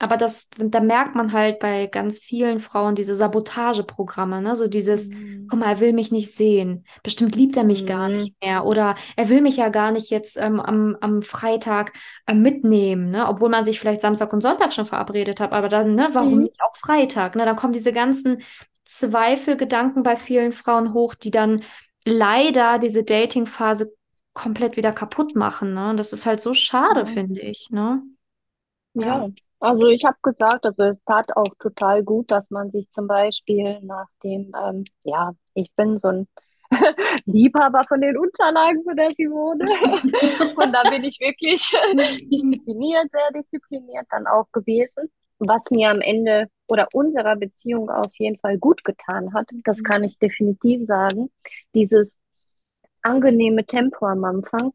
Aber 0.00 0.16
das, 0.16 0.48
da 0.58 0.80
merkt 0.80 1.14
man 1.14 1.32
halt 1.32 1.60
bei 1.60 1.86
ganz 1.86 2.18
vielen 2.18 2.58
Frauen 2.58 2.94
diese 2.96 3.14
Sabotageprogramme, 3.14 4.42
ne? 4.42 4.56
So 4.56 4.66
dieses, 4.66 5.10
Mhm. 5.10 5.46
guck 5.46 5.60
mal, 5.60 5.66
er 5.72 5.80
will 5.80 5.92
mich 5.92 6.10
nicht 6.10 6.32
sehen. 6.34 6.86
Bestimmt 7.04 7.36
liebt 7.36 7.56
er 7.56 7.64
mich 7.64 7.86
gar 7.86 8.08
Mhm. 8.08 8.14
nicht 8.16 8.34
mehr. 8.42 8.64
Oder 8.64 8.94
er 9.16 9.28
will 9.28 9.42
mich 9.42 9.56
ja 9.58 9.68
gar 9.68 9.92
nicht 9.92 10.10
jetzt 10.10 10.36
ähm, 10.38 10.58
am, 10.60 10.96
am 11.00 11.22
Freitag 11.22 11.92
äh, 12.26 12.34
mitnehmen, 12.34 13.10
ne? 13.10 13.28
Obwohl 13.28 13.50
man 13.50 13.64
sich 13.64 13.78
vielleicht 13.78 14.00
Samstag 14.00 14.32
und 14.32 14.40
Sonntag 14.40 14.72
schon 14.72 14.86
verabredet 14.86 15.38
hat. 15.40 15.52
Aber 15.52 15.68
dann, 15.68 15.94
ne, 15.94 16.08
warum 16.12 16.38
Mhm. 16.38 16.44
nicht 16.44 16.60
auch 16.62 16.76
Freitag? 16.76 17.36
Ne? 17.36 17.44
Dann 17.44 17.56
kommen 17.56 17.72
diese 17.74 17.92
ganzen 17.92 18.42
Zweifelgedanken 18.86 20.02
bei 20.02 20.16
vielen 20.16 20.52
Frauen 20.52 20.94
hoch, 20.94 21.14
die 21.14 21.30
dann 21.30 21.62
leider 22.04 22.78
diese 22.78 23.04
Dating-Phase 23.04 23.92
komplett 24.32 24.76
wieder 24.76 24.92
kaputt 24.92 25.34
machen, 25.36 25.74
ne? 25.74 25.90
Und 25.90 25.96
das 25.98 26.12
ist 26.12 26.24
halt 26.26 26.40
so 26.40 26.54
schade, 26.54 27.00
Ja. 27.00 27.06
finde 27.06 27.40
ich, 27.42 27.68
ne? 27.70 28.02
Ja, 28.94 29.30
also 29.60 29.86
ich 29.86 30.04
habe 30.04 30.16
gesagt, 30.22 30.64
also 30.64 30.82
es 30.84 30.98
tat 31.04 31.36
auch 31.36 31.54
total 31.58 32.02
gut, 32.02 32.30
dass 32.30 32.50
man 32.50 32.70
sich 32.70 32.90
zum 32.90 33.06
Beispiel 33.06 33.78
nach 33.82 34.08
dem, 34.24 34.52
ähm, 34.58 34.84
ja, 35.04 35.32
ich 35.54 35.70
bin 35.76 35.98
so 35.98 36.08
ein 36.08 36.28
Liebhaber 37.26 37.82
von 37.86 38.00
den 38.00 38.16
Unterlagen 38.16 38.82
von 38.84 38.96
der 38.96 39.12
Simone. 39.14 39.66
Und 40.56 40.72
da 40.72 40.88
bin 40.88 41.04
ich 41.04 41.18
wirklich 41.20 41.60
diszipliniert, 42.30 43.10
sehr 43.10 43.30
diszipliniert 43.34 44.06
dann 44.10 44.26
auch 44.26 44.50
gewesen. 44.52 45.10
Was 45.40 45.62
mir 45.70 45.90
am 45.90 46.00
Ende 46.00 46.48
oder 46.68 46.88
unserer 46.92 47.36
Beziehung 47.36 47.90
auf 47.90 48.14
jeden 48.18 48.38
Fall 48.38 48.58
gut 48.58 48.84
getan 48.84 49.34
hat, 49.34 49.48
das 49.64 49.82
kann 49.82 50.04
ich 50.04 50.18
definitiv 50.18 50.86
sagen. 50.86 51.30
Dieses 51.74 52.18
angenehme 53.02 53.64
Tempo 53.64 54.06
am 54.06 54.24
Anfang, 54.24 54.72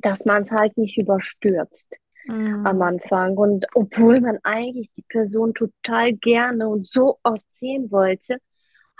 dass 0.00 0.24
man 0.24 0.42
es 0.42 0.52
halt 0.52 0.76
nicht 0.76 0.98
überstürzt 0.98 1.88
am 2.28 2.76
Mhm. 2.76 2.82
Anfang. 2.82 3.36
Und 3.36 3.66
obwohl 3.74 4.20
man 4.20 4.38
eigentlich 4.42 4.90
die 4.96 5.04
Person 5.08 5.54
total 5.54 6.12
gerne 6.14 6.68
und 6.68 6.86
so 6.86 7.18
oft 7.22 7.44
sehen 7.50 7.90
wollte, 7.90 8.38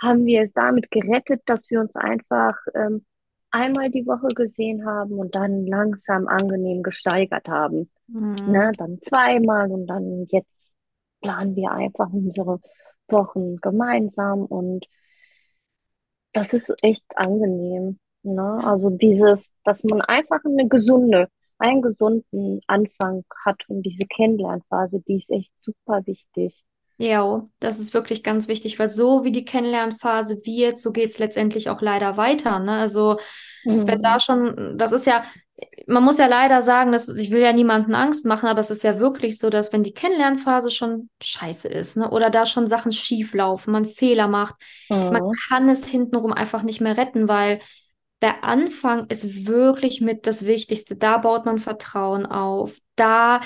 haben 0.01 0.25
wir 0.25 0.41
es 0.41 0.53
damit 0.53 0.91
gerettet, 0.91 1.41
dass 1.45 1.69
wir 1.69 1.81
uns 1.81 1.95
einfach 1.95 2.57
ähm, 2.73 3.05
einmal 3.51 3.89
die 3.89 4.05
Woche 4.05 4.27
gesehen 4.29 4.85
haben 4.85 5.13
und 5.19 5.35
dann 5.35 5.65
langsam 5.65 6.27
angenehm 6.27 6.83
gesteigert 6.83 7.47
haben. 7.47 7.89
Mhm. 8.07 8.35
Ne? 8.47 8.71
Dann 8.77 9.01
zweimal 9.01 9.71
und 9.71 9.87
dann 9.87 10.25
jetzt 10.29 10.57
planen 11.21 11.55
wir 11.55 11.71
einfach 11.71 12.09
unsere 12.11 12.59
Wochen 13.09 13.57
gemeinsam 13.57 14.45
und 14.45 14.85
das 16.33 16.53
ist 16.53 16.73
echt 16.83 17.05
angenehm. 17.15 17.99
Ne? 18.23 18.61
Also 18.63 18.89
dieses, 18.89 19.49
dass 19.63 19.83
man 19.83 20.01
einfach 20.01 20.39
eine 20.45 20.67
gesunde, 20.67 21.29
einen 21.59 21.81
gesunden 21.81 22.61
Anfang 22.67 23.23
hat 23.45 23.63
und 23.69 23.83
diese 23.83 24.07
Kennenlernphase, 24.07 25.01
die 25.01 25.17
ist 25.17 25.29
echt 25.29 25.53
super 25.59 26.05
wichtig. 26.05 26.63
Ja, 26.97 27.47
das 27.59 27.79
ist 27.79 27.93
wirklich 27.93 28.23
ganz 28.23 28.49
wichtig, 28.49 28.77
weil 28.77 28.89
so 28.89 29.23
wie 29.23 29.31
die 29.31 29.45
Kennenlernphase 29.45 30.41
wird, 30.45 30.79
so 30.79 30.91
geht 30.91 31.11
es 31.11 31.19
letztendlich 31.19 31.69
auch 31.69 31.81
leider 31.81 32.17
weiter. 32.17 32.59
Ne? 32.59 32.73
Also 32.73 33.17
wenn 33.85 34.01
da 34.01 34.19
Mhm. 34.19 34.19
schon, 34.19 34.77
das 34.77 34.91
ist 34.91 35.05
ja, 35.07 35.23
man 35.87 36.03
muss 36.03 36.17
ja 36.17 36.27
leider 36.27 36.61
sagen, 36.61 36.91
dass 36.91 37.07
ich 37.09 37.31
will 37.31 37.39
ja 37.41 37.53
niemanden 37.53 37.95
Angst 37.95 38.25
machen, 38.25 38.47
aber 38.47 38.59
es 38.59 38.69
ist 38.69 38.83
ja 38.83 38.99
wirklich 38.99 39.39
so, 39.39 39.49
dass 39.49 39.71
wenn 39.71 39.83
die 39.83 39.93
Kennenlernphase 39.93 40.71
schon 40.71 41.09
scheiße 41.21 41.69
ist, 41.69 41.95
ne, 41.97 42.09
oder 42.11 42.29
da 42.29 42.45
schon 42.45 42.67
Sachen 42.67 42.91
schief 42.91 43.33
laufen, 43.33 43.71
man 43.71 43.85
Fehler 43.85 44.27
macht, 44.27 44.55
man 45.09 45.21
Mhm. 45.21 45.39
kann 45.49 45.69
es 45.69 45.87
hintenrum 45.87 46.33
einfach 46.33 46.63
nicht 46.63 46.81
mehr 46.81 46.97
retten, 46.97 47.27
weil 47.29 47.61
der 48.21 48.43
Anfang 48.43 49.07
ist 49.07 49.47
wirklich 49.47 50.01
mit 50.01 50.27
das 50.27 50.45
Wichtigste. 50.45 50.95
Da 50.95 51.17
baut 51.19 51.45
man 51.45 51.59
Vertrauen 51.59 52.25
auf. 52.25 52.77
Da 52.95 53.41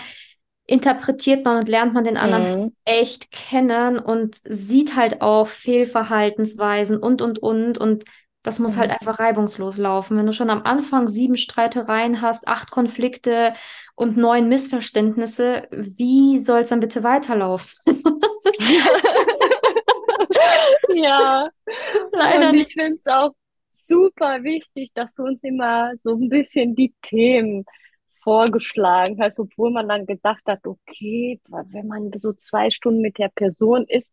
interpretiert 0.66 1.46
man 1.46 1.60
und 1.60 1.70
lernt 1.70 1.94
man 1.94 2.04
den 2.06 2.18
anderen 2.18 2.48
Mhm. 2.66 2.76
echt 2.86 3.32
kennen 3.32 4.00
und 4.00 4.38
sieht 4.44 4.96
halt 4.96 5.22
auch 5.22 5.48
Fehlverhaltensweisen 5.48 6.98
und, 6.98 7.22
und, 7.22 7.40
und. 7.40 7.78
Und 7.78 8.06
das 8.44 8.60
muss 8.60 8.78
halt 8.78 8.92
Mhm. 8.92 8.98
einfach 9.00 9.20
reibungslos 9.20 9.78
laufen. 9.78 10.18
Wenn 10.18 10.26
du 10.26 10.34
schon 10.34 10.50
am 10.50 10.64
Anfang 10.64 11.08
sieben 11.08 11.36
Streitereien 11.38 12.22
hast, 12.22 12.48
acht 12.48 12.72
Konflikte 12.72 13.54
und 13.96 14.18
neun 14.18 14.48
Missverständnisse, 14.50 15.68
wie 15.72 16.38
soll 16.38 16.62
es 16.62 16.70
dann 16.70 16.80
bitte 16.80 17.04
weiterlaufen? 17.04 17.78
Ja, 20.88 21.50
leider 22.12 22.52
und 22.52 22.52
nicht. 22.54 22.70
ich 22.70 22.74
finde 22.74 22.98
es 23.00 23.08
auch 23.08 23.34
super 23.74 24.44
wichtig, 24.44 24.92
dass 24.94 25.16
du 25.16 25.24
uns 25.24 25.44
immer 25.44 25.96
so 25.98 26.12
ein 26.16 26.30
bisschen 26.30 26.76
die 26.76 26.94
Themen 27.02 27.66
vorgeschlagen 28.24 29.18
hast, 29.22 29.40
obwohl 29.40 29.72
man 29.72 29.88
dann 29.90 30.06
gedacht 30.06 30.44
hat, 30.48 30.66
okay, 30.66 31.42
wenn 31.50 31.88
man 31.88 32.12
so 32.14 32.34
zwei 32.34 32.70
Stunden 32.70 33.02
mit 33.02 33.18
der 33.18 33.30
Person 33.30 33.86
ist, 33.88 34.10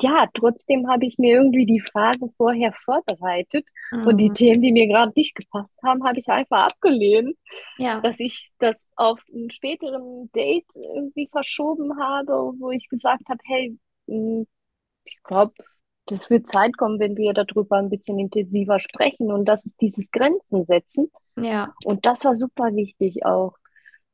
ja, 0.00 0.26
trotzdem 0.34 0.88
habe 0.88 1.06
ich 1.06 1.18
mir 1.18 1.36
irgendwie 1.36 1.66
die 1.66 1.80
Fragen 1.80 2.30
vorher 2.30 2.72
vorbereitet 2.72 3.68
und 4.04 4.18
die 4.18 4.30
Mhm. 4.30 4.32
Themen, 4.32 4.62
die 4.62 4.72
mir 4.72 4.88
gerade 4.88 5.12
nicht 5.16 5.34
gepasst 5.34 5.76
haben, 5.84 6.04
habe 6.04 6.18
ich 6.18 6.28
einfach 6.28 6.66
abgelehnt, 6.66 7.36
Ja, 7.76 8.02
dass 8.02 8.18
ich 8.20 8.50
das 8.58 8.76
auf 8.96 9.20
einen 9.32 9.50
späteren 9.50 10.30
Date 10.32 10.66
irgendwie 10.74 11.28
verschoben 11.30 11.98
habe, 12.00 12.32
wo 12.58 12.70
ich 12.70 12.88
gesagt 12.88 13.28
habe, 13.28 13.40
hey, 13.44 13.78
mh, 14.06 14.44
ich 15.06 15.22
glaube, 15.24 15.54
das 16.12 16.30
wird 16.30 16.48
Zeit 16.48 16.76
kommen, 16.78 17.00
wenn 17.00 17.16
wir 17.16 17.32
darüber 17.34 17.76
ein 17.78 17.90
bisschen 17.90 18.18
intensiver 18.18 18.78
sprechen 18.78 19.32
und 19.32 19.46
das 19.46 19.66
ist 19.66 19.80
dieses 19.80 20.10
Grenzen 20.10 20.64
setzen. 20.64 21.10
ja, 21.36 21.74
Und 21.84 22.06
das 22.06 22.24
war 22.24 22.36
super 22.36 22.74
wichtig 22.74 23.24
auch, 23.26 23.54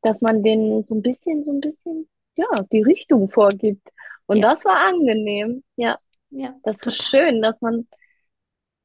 dass 0.03 0.21
man 0.23 0.43
denen 0.43 0.85
so 0.85 0.95
ein 0.97 1.03
bisschen, 1.03 1.45
so 1.45 1.53
ein 1.53 1.61
bisschen, 1.61 2.09
ja, 2.37 2.47
die 2.73 2.83
Richtung 2.83 3.29
vorgibt. 3.29 3.89
Und 4.27 4.41
ja, 4.41 4.43
das 4.43 4.65
war 4.65 4.77
angenehm. 4.89 5.65
Ja, 5.77 5.99
ja, 6.31 6.55
das 6.63 6.85
war 6.87 6.93
schön, 6.93 7.43
dass 7.43 7.61
man 7.63 7.89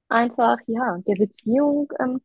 einfach, 0.10 0.58
ja, 0.68 0.98
der 1.08 1.16
Beziehung 1.16 1.92
ähm, 2.00 2.22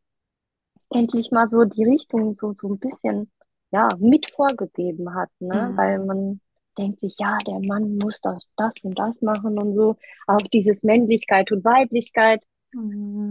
endlich 0.91 1.31
mal 1.31 1.49
so 1.49 1.65
die 1.65 1.85
Richtung 1.85 2.35
so, 2.35 2.53
so 2.55 2.69
ein 2.69 2.79
bisschen, 2.79 3.31
ja, 3.71 3.87
mit 3.99 4.31
vorgegeben 4.31 5.15
hat, 5.15 5.29
ne? 5.39 5.73
Weil 5.75 5.99
Mhm. 5.99 6.05
man 6.05 6.41
denkt 6.79 7.01
sich, 7.01 7.15
ja, 7.19 7.37
der 7.47 7.59
Mann 7.61 7.97
muss 7.99 8.21
das, 8.21 8.47
das 8.57 8.73
und 8.83 8.99
das 8.99 9.21
machen 9.21 9.59
und 9.59 9.75
so. 9.75 9.97
Auch 10.27 10.39
dieses 10.53 10.83
Männlichkeit 10.83 11.51
und 11.53 11.65
Weiblichkeit 11.65 12.43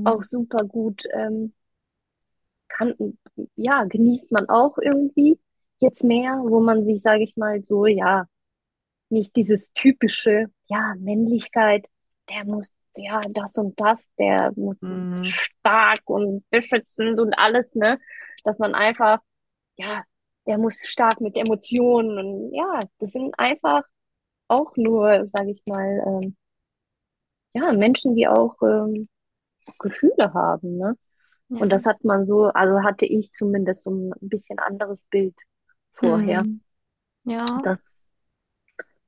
auch 0.05 0.23
Mhm. 0.23 0.25
super 0.25 0.67
gut, 0.67 1.05
ähm, 1.15 1.55
kann, 2.69 2.95
ja, 3.57 3.85
genießt 3.85 4.31
man 4.33 4.49
auch 4.49 4.79
irgendwie 4.79 5.39
jetzt 5.81 6.05
mehr, 6.05 6.41
wo 6.45 6.61
man 6.61 6.85
sich, 6.85 7.03
sage 7.03 7.23
ich 7.25 7.37
mal, 7.37 7.65
so, 7.65 7.87
ja, 7.87 8.27
nicht 9.11 9.37
dieses 9.37 9.73
typische, 9.75 10.47
ja, 10.67 10.95
Männlichkeit, 10.99 11.89
der 12.31 12.45
muss, 12.47 12.71
ja, 12.97 13.21
das 13.31 13.57
und 13.59 13.81
das, 13.81 14.07
der 14.19 14.53
muss 14.57 14.79
Mhm. 14.83 15.39
stark 15.61 16.03
und 16.07 16.49
beschützend 16.51 17.21
und 17.21 17.35
alles, 17.39 17.75
ne? 17.77 18.01
Dass 18.45 18.59
man 18.59 18.75
einfach, 18.75 19.21
ja, 19.79 20.05
der 20.49 20.59
muss 20.59 20.81
stark 20.87 21.21
mit 21.23 21.37
Emotionen 21.37 22.19
und 22.19 22.55
ja, 22.55 22.83
das 23.01 23.13
sind 23.13 23.39
einfach 23.39 23.85
auch 24.49 24.77
nur, 24.77 25.27
sage 25.29 25.53
ich 25.53 25.63
mal, 25.67 26.03
ähm, 26.07 26.37
ja, 27.55 27.73
Menschen, 27.73 28.15
die 28.15 28.29
auch 28.29 28.57
ähm, 28.63 29.09
Gefühle 29.81 30.33
haben, 30.35 30.79
ne? 30.79 30.97
Und 31.59 31.61
Ja. 31.61 31.67
das 31.71 31.87
hat 31.87 32.05
man 32.05 32.27
so, 32.27 32.47
also 32.47 32.83
hatte 32.85 33.07
ich 33.07 33.33
zumindest 33.33 33.85
so 33.85 33.91
ein 33.91 34.13
bisschen 34.21 34.59
anderes 34.61 35.05
Bild 35.11 35.37
vorher, 35.93 36.45
Mhm. 36.45 36.63
Ja, 37.25 37.61
dass, 37.65 38.09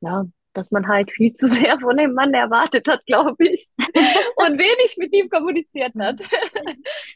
ja, 0.00 0.24
dass 0.55 0.70
man 0.70 0.88
halt 0.88 1.11
viel 1.12 1.33
zu 1.35 1.46
sehr 1.48 1.79
von 1.81 1.96
dem 1.96 2.14
Mann 2.14 2.35
erwartet 2.35 2.88
hat, 2.88 3.05
glaube 3.07 3.44
ich, 3.46 3.70
und 4.37 4.59
wenig 4.59 4.96
mit 4.98 5.12
ihm 5.14 5.29
kommuniziert 5.31 5.94
hat. 5.98 6.20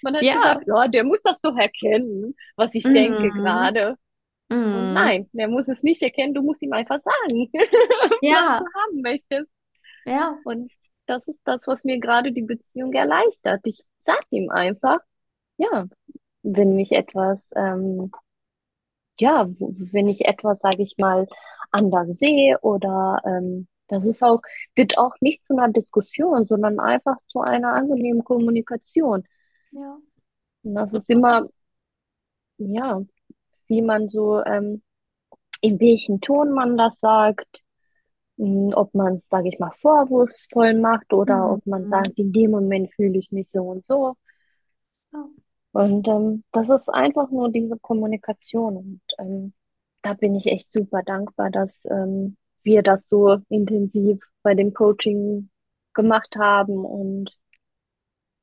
Man 0.02 0.16
hat 0.16 0.22
ja, 0.22 0.34
gesagt, 0.34 0.64
ja, 0.66 0.88
der 0.88 1.04
muss 1.04 1.22
das 1.22 1.40
doch 1.40 1.56
erkennen, 1.56 2.34
was 2.56 2.74
ich 2.74 2.92
denke 2.92 3.32
mhm. 3.32 3.32
gerade. 3.32 3.96
Und 4.70 4.92
Mhm. 4.92 4.92
nein, 4.92 5.28
der 5.32 5.48
muss 5.48 5.68
es 5.68 5.82
nicht 5.82 6.02
erkennen, 6.02 6.34
du 6.34 6.42
musst 6.42 6.62
ihm 6.62 6.72
einfach 6.72 7.00
sagen, 7.00 7.50
was 7.54 7.64
Ja, 8.20 8.58
du 8.58 8.64
haben 8.74 9.02
möchtest. 9.02 9.52
ja, 10.04 10.38
Und 10.44 10.72
das 11.06 11.26
ist 11.28 11.40
das, 11.44 11.66
was 11.66 11.84
mir 11.84 12.00
gerade 12.00 12.32
die 12.32 12.42
Beziehung 12.42 12.92
erleichtert. 12.94 13.62
Ich 13.66 13.82
sag 14.00 14.22
ihm 14.30 14.50
einfach, 14.50 15.00
ja, 15.58 15.86
wenn 16.42 16.76
mich 16.76 16.92
etwas, 16.92 17.50
ähm, 17.56 18.12
ja, 19.20 19.46
wenn 19.92 20.08
ich 20.08 20.24
etwas, 20.26 20.58
sage 20.60 20.82
ich 20.82 20.96
mal, 20.98 21.26
anders 21.70 22.18
sehe 22.18 22.58
oder 22.60 23.20
ähm, 23.26 23.68
das 23.88 24.04
ist 24.06 24.22
auch, 24.22 24.40
wird 24.74 24.98
auch 24.98 25.14
nicht 25.20 25.44
zu 25.44 25.56
einer 25.56 25.72
Diskussion, 25.72 26.46
sondern 26.46 26.80
einfach 26.80 27.16
zu 27.28 27.40
einer 27.40 27.74
angenehmen 27.74 28.24
Kommunikation. 28.24 29.24
ja, 29.72 29.98
Und 30.62 30.74
das 30.74 30.92
ist 30.94 31.08
immer, 31.10 31.48
ja, 32.58 33.00
wie 33.68 33.82
man 33.82 34.08
so, 34.10 34.42
ähm, 34.44 34.82
in 35.62 35.80
welchem 35.80 36.20
Ton 36.20 36.52
man 36.52 36.76
das 36.76 37.00
sagt, 37.00 37.62
mh, 38.38 38.76
ob 38.76 38.94
man 38.94 39.14
es, 39.14 39.28
sage 39.28 39.48
ich 39.48 39.58
mal, 39.60 39.72
vorwurfsvoll 39.80 40.74
macht 40.74 41.12
oder 41.12 41.50
ob 41.52 41.66
man 41.66 41.86
Mhm. 41.86 41.90
sagt, 41.90 42.18
in 42.18 42.32
dem 42.32 42.52
Moment 42.52 42.92
fühle 42.94 43.18
ich 43.18 43.32
mich 43.32 43.50
so 43.50 43.62
und 43.64 43.86
so. 43.86 44.16
Ja. 45.12 45.28
Und 45.72 46.06
ähm, 46.08 46.44
das 46.52 46.70
ist 46.70 46.88
einfach 46.88 47.30
nur 47.30 47.50
diese 47.50 47.78
Kommunikation. 47.78 48.76
Und 48.76 49.00
ähm, 49.18 49.52
da 50.02 50.14
bin 50.14 50.34
ich 50.36 50.46
echt 50.46 50.72
super 50.72 51.02
dankbar, 51.02 51.50
dass 51.50 51.72
ähm, 51.86 52.36
wir 52.62 52.82
das 52.82 53.08
so 53.08 53.38
intensiv 53.48 54.20
bei 54.42 54.54
dem 54.54 54.72
Coaching 54.74 55.50
gemacht 55.94 56.36
haben. 56.36 56.84
Und 56.84 57.30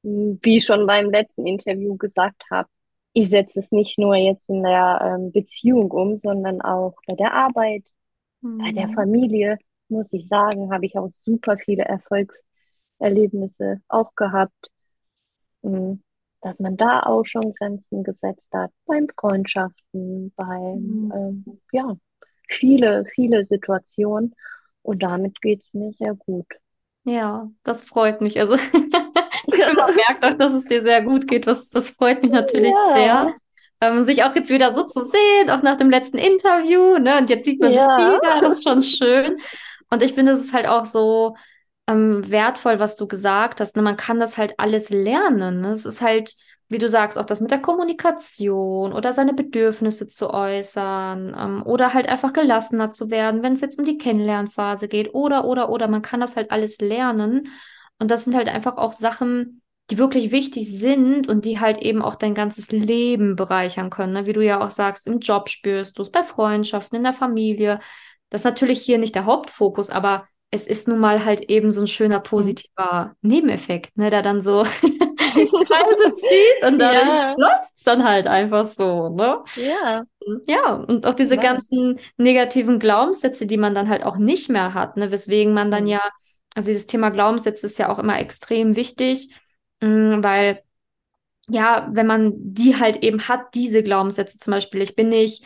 mh, 0.03 0.37
wie 0.41 0.57
ich 0.57 0.65
schon 0.65 0.85
beim 0.87 1.09
letzten 1.09 1.45
Interview 1.45 1.97
gesagt 1.97 2.43
habe, 2.51 2.69
ich 3.13 3.29
setze 3.29 3.59
es 3.59 3.71
nicht 3.71 3.97
nur 3.99 4.15
jetzt 4.15 4.49
in 4.49 4.63
der 4.63 5.01
ähm, 5.19 5.31
Beziehung 5.31 5.91
um, 5.91 6.17
sondern 6.17 6.61
auch 6.61 6.95
bei 7.07 7.15
der 7.15 7.33
Arbeit, 7.33 7.83
bei 8.57 8.71
der 8.73 8.87
Mhm. 8.87 8.95
Familie, 8.95 9.57
muss 9.89 10.13
ich 10.13 10.27
sagen, 10.27 10.71
habe 10.73 10.85
ich 10.85 10.97
auch 10.97 11.11
super 11.13 11.57
viele 11.57 11.83
Erfolgserlebnisse 11.85 13.81
auch 13.89 14.15
gehabt. 14.15 14.71
Mhm. 15.63 16.01
Dass 16.41 16.59
man 16.59 16.77
da 16.77 17.01
auch 17.03 17.23
schon 17.25 17.53
Grenzen 17.53 18.03
gesetzt 18.03 18.49
hat, 18.53 18.71
beim 18.85 19.07
Freundschaften, 19.09 20.33
beim, 20.35 21.09
Mhm. 21.11 21.11
ähm, 21.13 21.61
ja, 21.71 21.95
viele, 22.49 23.05
viele 23.13 23.45
Situationen. 23.45 24.35
Und 24.83 25.03
damit 25.03 25.41
geht's 25.41 25.73
mir 25.73 25.93
sehr 25.93 26.15
gut. 26.15 26.47
Ja, 27.03 27.49
das 27.63 27.81
freut 27.83 28.21
mich. 28.21 28.39
Also, 28.39 28.55
man 29.75 29.95
merkt 29.95 30.23
auch, 30.23 30.37
dass 30.37 30.53
es 30.53 30.65
dir 30.65 30.81
sehr 30.81 31.01
gut 31.01 31.27
geht. 31.27 31.47
Was, 31.47 31.69
das 31.69 31.89
freut 31.89 32.21
mich 32.21 32.31
natürlich 32.31 32.73
Ja, 32.89 32.95
sehr. 32.95 33.35
Ähm, 33.81 34.03
sich 34.03 34.23
auch 34.23 34.35
jetzt 34.35 34.51
wieder 34.51 34.73
so 34.73 34.83
zu 34.83 35.03
sehen, 35.05 35.49
auch 35.49 35.63
nach 35.63 35.77
dem 35.77 35.89
letzten 35.89 36.17
Interview, 36.17 36.99
ne? 36.99 37.17
Und 37.17 37.29
jetzt 37.31 37.45
sieht 37.45 37.59
man 37.59 37.73
sich 37.73 37.81
ja, 37.81 37.97
wieder, 37.97 38.41
das 38.41 38.53
ist 38.53 38.63
schon 38.63 38.83
schön. 38.83 39.37
Und 39.89 40.03
ich 40.03 40.13
finde, 40.13 40.33
es 40.33 40.39
ist 40.39 40.53
halt 40.53 40.67
auch 40.67 40.85
so 40.85 41.35
ähm, 41.87 42.29
wertvoll, 42.29 42.79
was 42.79 42.95
du 42.95 43.07
gesagt 43.07 43.59
hast. 43.59 43.75
Ne? 43.75 43.81
Man 43.81 43.97
kann 43.97 44.19
das 44.19 44.37
halt 44.37 44.55
alles 44.57 44.89
lernen. 44.89 45.61
Ne? 45.61 45.69
Es 45.69 45.85
ist 45.85 46.01
halt, 46.01 46.35
wie 46.69 46.77
du 46.77 46.87
sagst, 46.87 47.17
auch 47.17 47.25
das 47.25 47.41
mit 47.41 47.51
der 47.51 47.59
Kommunikation 47.59 48.93
oder 48.93 49.13
seine 49.13 49.33
Bedürfnisse 49.33 50.07
zu 50.07 50.29
äußern 50.31 51.35
ähm, 51.37 51.63
oder 51.65 51.93
halt 51.93 52.07
einfach 52.07 52.33
gelassener 52.33 52.91
zu 52.91 53.09
werden, 53.09 53.43
wenn 53.43 53.53
es 53.53 53.61
jetzt 53.61 53.77
um 53.77 53.85
die 53.85 53.97
Kennenlernphase 53.97 54.87
geht 54.87 55.13
oder, 55.13 55.45
oder, 55.45 55.69
oder. 55.69 55.87
Man 55.87 56.01
kann 56.01 56.21
das 56.21 56.35
halt 56.35 56.51
alles 56.51 56.79
lernen. 56.79 57.49
Und 58.01 58.09
das 58.09 58.23
sind 58.23 58.35
halt 58.35 58.49
einfach 58.49 58.77
auch 58.77 58.93
Sachen, 58.93 59.61
die 59.91 59.99
wirklich 59.99 60.31
wichtig 60.31 60.75
sind 60.75 61.27
und 61.29 61.45
die 61.45 61.59
halt 61.59 61.77
eben 61.77 62.01
auch 62.01 62.15
dein 62.15 62.33
ganzes 62.33 62.71
Leben 62.71 63.35
bereichern 63.35 63.91
können. 63.91 64.13
Ne? 64.13 64.25
Wie 64.25 64.33
du 64.33 64.43
ja 64.43 64.65
auch 64.65 64.71
sagst, 64.71 65.05
im 65.05 65.19
Job 65.19 65.49
spürst 65.49 65.99
du 65.99 66.01
es, 66.01 66.09
bei 66.09 66.23
Freundschaften, 66.23 66.97
in 66.97 67.03
der 67.03 67.13
Familie. 67.13 67.79
Das 68.31 68.41
ist 68.41 68.45
natürlich 68.45 68.81
hier 68.81 68.97
nicht 68.97 69.13
der 69.13 69.25
Hauptfokus, 69.25 69.91
aber 69.91 70.25
es 70.49 70.65
ist 70.65 70.87
nun 70.87 70.97
mal 70.97 71.23
halt 71.23 71.41
eben 71.49 71.69
so 71.69 71.81
ein 71.81 71.87
schöner 71.87 72.19
mhm. 72.19 72.23
positiver 72.23 73.13
Nebeneffekt, 73.21 73.95
ne, 73.97 74.09
der 74.09 74.23
dann 74.23 74.41
so 74.41 74.63
Kreise 75.33 76.13
zieht 76.13 76.67
und 76.67 76.79
dadurch 76.79 77.07
ja. 77.07 77.35
läuft 77.37 77.75
es 77.75 77.83
dann 77.83 78.03
halt 78.03 78.25
einfach 78.25 78.65
so, 78.65 79.09
ne? 79.09 79.43
Ja. 79.55 80.03
Ja, 80.47 80.73
und 80.73 81.05
auch 81.05 81.13
diese 81.13 81.35
ja. 81.35 81.41
ganzen 81.41 81.99
negativen 82.17 82.79
Glaubenssätze, 82.79 83.45
die 83.45 83.57
man 83.57 83.75
dann 83.75 83.89
halt 83.89 84.03
auch 84.03 84.17
nicht 84.17 84.49
mehr 84.49 84.73
hat, 84.73 84.97
ne, 84.97 85.11
weswegen 85.11 85.53
man 85.53 85.69
dann 85.69 85.83
mhm. 85.83 85.89
ja, 85.89 86.01
also 86.55 86.67
dieses 86.67 86.87
Thema 86.87 87.09
Glaubenssätze 87.09 87.65
ist 87.67 87.79
ja 87.79 87.89
auch 87.89 87.99
immer 87.99 88.19
extrem 88.19 88.75
wichtig, 88.75 89.33
mm, 89.81 90.23
weil 90.23 90.63
ja, 91.49 91.89
wenn 91.91 92.07
man 92.07 92.33
die 92.35 92.79
halt 92.79 92.97
eben 93.03 93.27
hat, 93.27 93.55
diese 93.55 93.83
Glaubenssätze 93.83 94.37
zum 94.37 94.51
Beispiel, 94.51 94.81
ich 94.81 94.95
bin 94.95 95.09
nicht 95.09 95.43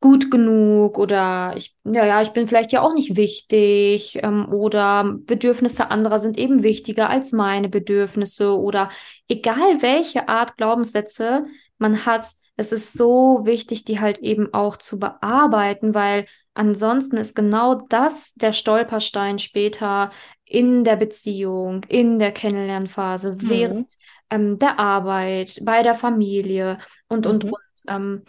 gut 0.00 0.30
genug 0.30 0.98
oder 0.98 1.54
ich, 1.56 1.76
ja, 1.84 2.04
ja, 2.04 2.22
ich 2.22 2.30
bin 2.30 2.46
vielleicht 2.48 2.72
ja 2.72 2.82
auch 2.82 2.94
nicht 2.94 3.16
wichtig 3.16 4.18
ähm, 4.22 4.52
oder 4.52 5.16
Bedürfnisse 5.20 5.90
anderer 5.90 6.18
sind 6.18 6.38
eben 6.38 6.62
wichtiger 6.62 7.08
als 7.08 7.32
meine 7.32 7.68
Bedürfnisse 7.68 8.56
oder 8.58 8.90
egal 9.28 9.80
welche 9.80 10.28
Art 10.28 10.56
Glaubenssätze 10.56 11.44
man 11.78 12.04
hat, 12.04 12.26
es 12.56 12.72
ist 12.72 12.92
so 12.94 13.42
wichtig, 13.44 13.84
die 13.84 14.00
halt 14.00 14.18
eben 14.18 14.52
auch 14.52 14.76
zu 14.76 14.98
bearbeiten, 14.98 15.94
weil 15.94 16.26
ansonsten 16.54 17.16
ist 17.16 17.34
genau 17.34 17.74
das 17.74 18.34
der 18.34 18.52
Stolperstein 18.52 19.38
später 19.38 20.10
in 20.44 20.84
der 20.84 20.96
Beziehung, 20.96 21.82
in 21.88 22.18
der 22.18 22.32
Kennenlernphase, 22.32 23.34
mhm. 23.34 23.48
während 23.48 23.94
ähm, 24.30 24.58
der 24.58 24.78
Arbeit, 24.78 25.60
bei 25.62 25.82
der 25.82 25.94
Familie 25.94 26.78
und, 27.08 27.26
und, 27.26 27.44
mhm. 27.44 27.50
und. 27.50 27.60
Ähm, 27.88 28.22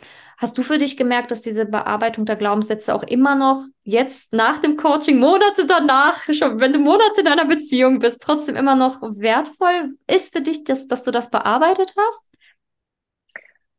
Hast 0.43 0.57
du 0.57 0.61
für 0.61 0.77
dich 0.77 0.97
gemerkt, 0.97 1.31
dass 1.31 1.41
diese 1.41 1.65
Bearbeitung 1.65 2.25
der 2.25 2.35
Glaubenssätze 2.35 2.93
auch 2.93 3.03
immer 3.03 3.33
noch 3.33 3.63
jetzt 3.85 4.33
nach 4.33 4.57
dem 4.57 4.75
Coaching, 4.75 5.17
Monate 5.17 5.65
danach, 5.65 6.21
schon 6.33 6.59
wenn 6.59 6.73
du 6.73 6.79
Monate 6.79 7.21
in 7.21 7.29
einer 7.29 7.45
Beziehung 7.45 7.99
bist, 7.99 8.21
trotzdem 8.21 8.57
immer 8.57 8.75
noch 8.75 9.01
wertvoll 9.01 9.95
ist 10.05 10.33
für 10.33 10.41
dich, 10.41 10.65
dass, 10.65 10.89
dass 10.89 11.03
du 11.03 11.11
das 11.11 11.31
bearbeitet 11.31 11.93
hast? 11.97 12.27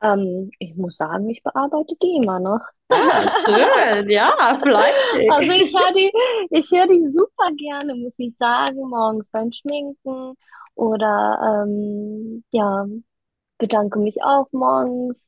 Ähm, 0.03 0.51
ich 0.59 0.75
muss 0.77 0.97
sagen, 0.97 1.29
ich 1.31 1.43
bearbeite 1.43 1.95
die 2.03 2.17
immer 2.17 2.41
noch. 2.41 2.61
Ah, 2.89 3.29
schön, 3.29 4.09
ja, 4.11 4.59
fleißig. 4.61 5.33
Also 5.33 5.53
ich 5.53 5.75
höre 5.75 5.93
die, 5.95 6.13
ich 6.51 6.71
höre 6.71 6.87
die 6.87 7.05
super 7.05 7.51
gerne, 7.57 7.95
muss 7.95 8.15
ich 8.19 8.37
sagen, 8.37 8.89
morgens 8.89 9.31
beim 9.31 9.53
Schminken 9.53 10.35
oder 10.75 11.65
ähm, 11.65 12.45
ja, 12.51 12.87
bedanke 13.59 13.99
mich 13.99 14.23
auch 14.23 14.49
morgens 14.53 15.25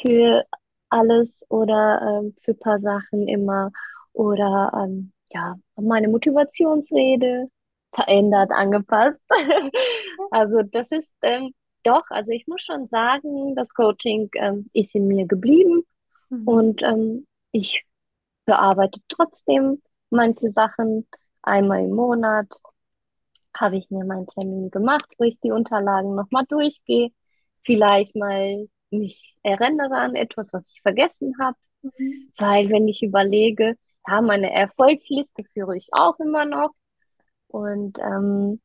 für 0.00 0.44
alles 0.88 1.30
oder 1.48 2.00
ähm, 2.02 2.36
für 2.42 2.52
ein 2.52 2.58
paar 2.58 2.78
Sachen 2.78 3.28
immer 3.28 3.70
oder 4.12 4.72
ähm, 4.74 5.12
ja, 5.32 5.56
meine 5.76 6.08
Motivationsrede 6.08 7.48
verändert, 7.92 8.50
angepasst. 8.52 9.20
also 10.30 10.62
das 10.62 10.90
ist 10.90 11.14
ähm, 11.22 11.52
doch, 11.86 12.04
also 12.10 12.32
ich 12.32 12.46
muss 12.46 12.62
schon 12.62 12.88
sagen, 12.88 13.54
das 13.54 13.72
Coaching 13.74 14.30
ähm, 14.34 14.68
ist 14.72 14.94
in 14.94 15.06
mir 15.06 15.26
geblieben 15.26 15.82
mhm. 16.30 16.48
und 16.48 16.82
ähm, 16.82 17.26
ich 17.52 17.84
bearbeite 18.44 19.00
trotzdem 19.08 19.82
manche 20.10 20.50
Sachen 20.50 21.06
einmal 21.42 21.84
im 21.84 21.92
Monat. 21.92 22.48
Habe 23.56 23.76
ich 23.76 23.90
mir 23.90 24.04
meinen 24.04 24.26
Termin 24.26 24.70
gemacht, 24.70 25.06
wo 25.18 25.24
ich 25.24 25.40
die 25.40 25.50
Unterlagen 25.50 26.14
nochmal 26.14 26.44
durchgehe, 26.46 27.10
vielleicht 27.62 28.14
mal 28.14 28.68
mich 28.90 29.36
erinnere 29.42 29.96
an 29.96 30.14
etwas, 30.14 30.52
was 30.52 30.70
ich 30.70 30.82
vergessen 30.82 31.34
habe. 31.40 31.56
Mhm. 31.82 32.32
Weil 32.36 32.68
wenn 32.70 32.88
ich 32.88 33.02
überlege, 33.02 33.76
ja, 34.06 34.20
meine 34.20 34.52
Erfolgsliste 34.52 35.44
führe 35.52 35.76
ich 35.76 35.88
auch 35.92 36.18
immer 36.20 36.44
noch. 36.44 36.70
Und 37.48 37.98
ähm, 37.98 38.60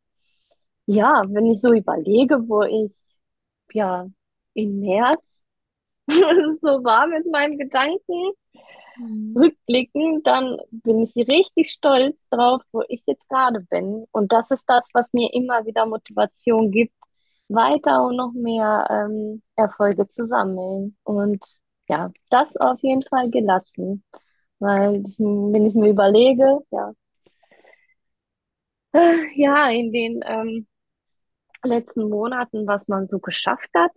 ja, 0.86 1.24
wenn 1.30 1.46
ich 1.48 1.62
so 1.62 1.74
überlege, 1.74 2.50
wo 2.50 2.64
ich 2.64 3.11
ja 3.74 4.08
im 4.54 4.80
März 4.80 5.22
so 6.62 6.84
war 6.84 7.08
mit 7.08 7.26
meinen 7.32 7.58
Gedanken, 7.58 8.32
mhm. 8.98 9.36
rückblickend, 9.38 10.28
dann 10.28 10.58
bin 10.72 11.02
ich 11.02 11.16
richtig 11.16 11.72
stolz 11.72 12.28
drauf, 12.30 12.62
wo 12.72 12.84
ich 12.88 13.04
jetzt 13.08 13.28
gerade 13.30 13.62
bin. 13.70 14.06
Und 14.12 14.32
das 14.34 14.50
ist 14.52 14.64
das, 14.68 14.90
was 14.94 15.14
mir 15.14 15.34
immer 15.34 15.66
wieder 15.66 15.86
Motivation 15.86 16.72
gibt, 16.72 16.94
weiter 17.50 18.04
und 18.06 18.16
noch 18.18 18.34
mehr 18.34 18.88
ähm, 18.90 19.42
Erfolge 19.56 20.08
zu 20.10 20.26
sammeln. 20.26 20.98
Und 21.04 21.44
ja, 21.90 22.12
das 22.30 22.56
auf 22.58 22.80
jeden 22.82 23.04
Fall 23.04 23.30
gelassen. 23.30 24.04
Weil 24.60 25.04
ich, 25.08 25.20
wenn 25.20 25.66
ich 25.66 25.74
mir 25.76 25.90
überlege, 25.90 26.60
ja, 26.72 26.94
äh, 28.94 29.18
ja, 29.36 29.70
in 29.70 29.92
den 29.92 30.22
ähm, 30.26 30.68
letzten 31.64 32.10
Monaten, 32.10 32.68
was 32.68 32.88
man 32.88 33.08
so 33.08 33.20
geschafft 33.20 33.70
hat, 33.76 33.92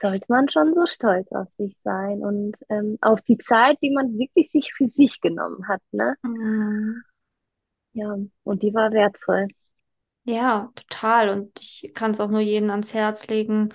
sollte 0.00 0.26
man 0.28 0.48
schon 0.48 0.72
so 0.74 0.86
stolz 0.86 1.32
auf 1.32 1.48
sich 1.56 1.76
sein 1.82 2.22
und 2.24 2.56
ähm, 2.68 2.96
auf 3.00 3.22
die 3.22 3.38
Zeit, 3.38 3.78
die 3.82 3.90
man 3.90 4.16
wirklich 4.18 4.50
sich 4.50 4.72
für 4.72 4.86
sich 4.88 5.20
genommen 5.20 5.66
hat, 5.68 5.82
ne? 5.92 6.16
Mhm. 6.24 7.04
Ja, 7.94 8.16
und 8.44 8.62
die 8.62 8.74
war 8.74 8.92
wertvoll. 8.92 9.48
Ja, 10.26 10.72
total. 10.74 11.28
Und 11.30 11.60
ich 11.60 11.92
kann 11.94 12.12
es 12.12 12.20
auch 12.20 12.30
nur 12.30 12.40
jedem 12.40 12.70
ans 12.70 12.94
Herz 12.94 13.26
legen. 13.26 13.74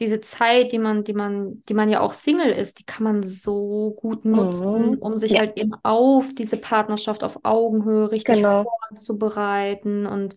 Diese 0.00 0.20
Zeit, 0.20 0.72
die 0.72 0.78
man, 0.78 1.04
die 1.04 1.12
man, 1.14 1.64
die 1.66 1.74
man 1.74 1.88
ja 1.88 2.00
auch 2.00 2.12
Single 2.14 2.50
ist, 2.52 2.78
die 2.80 2.84
kann 2.84 3.04
man 3.04 3.22
so 3.22 3.94
gut 4.00 4.24
nutzen, 4.24 4.94
Mhm. 4.94 4.98
um 4.98 5.18
sich 5.18 5.36
Ja, 5.36 5.38
halt 5.38 5.56
eben 5.58 5.74
auf 5.84 6.34
diese 6.34 6.56
Partnerschaft 6.56 7.24
auf 7.24 7.44
Augenhöhe 7.44 8.10
richtig 8.10 8.44
genau. 8.44 8.70
vorzubereiten 8.90 10.06
und 10.06 10.36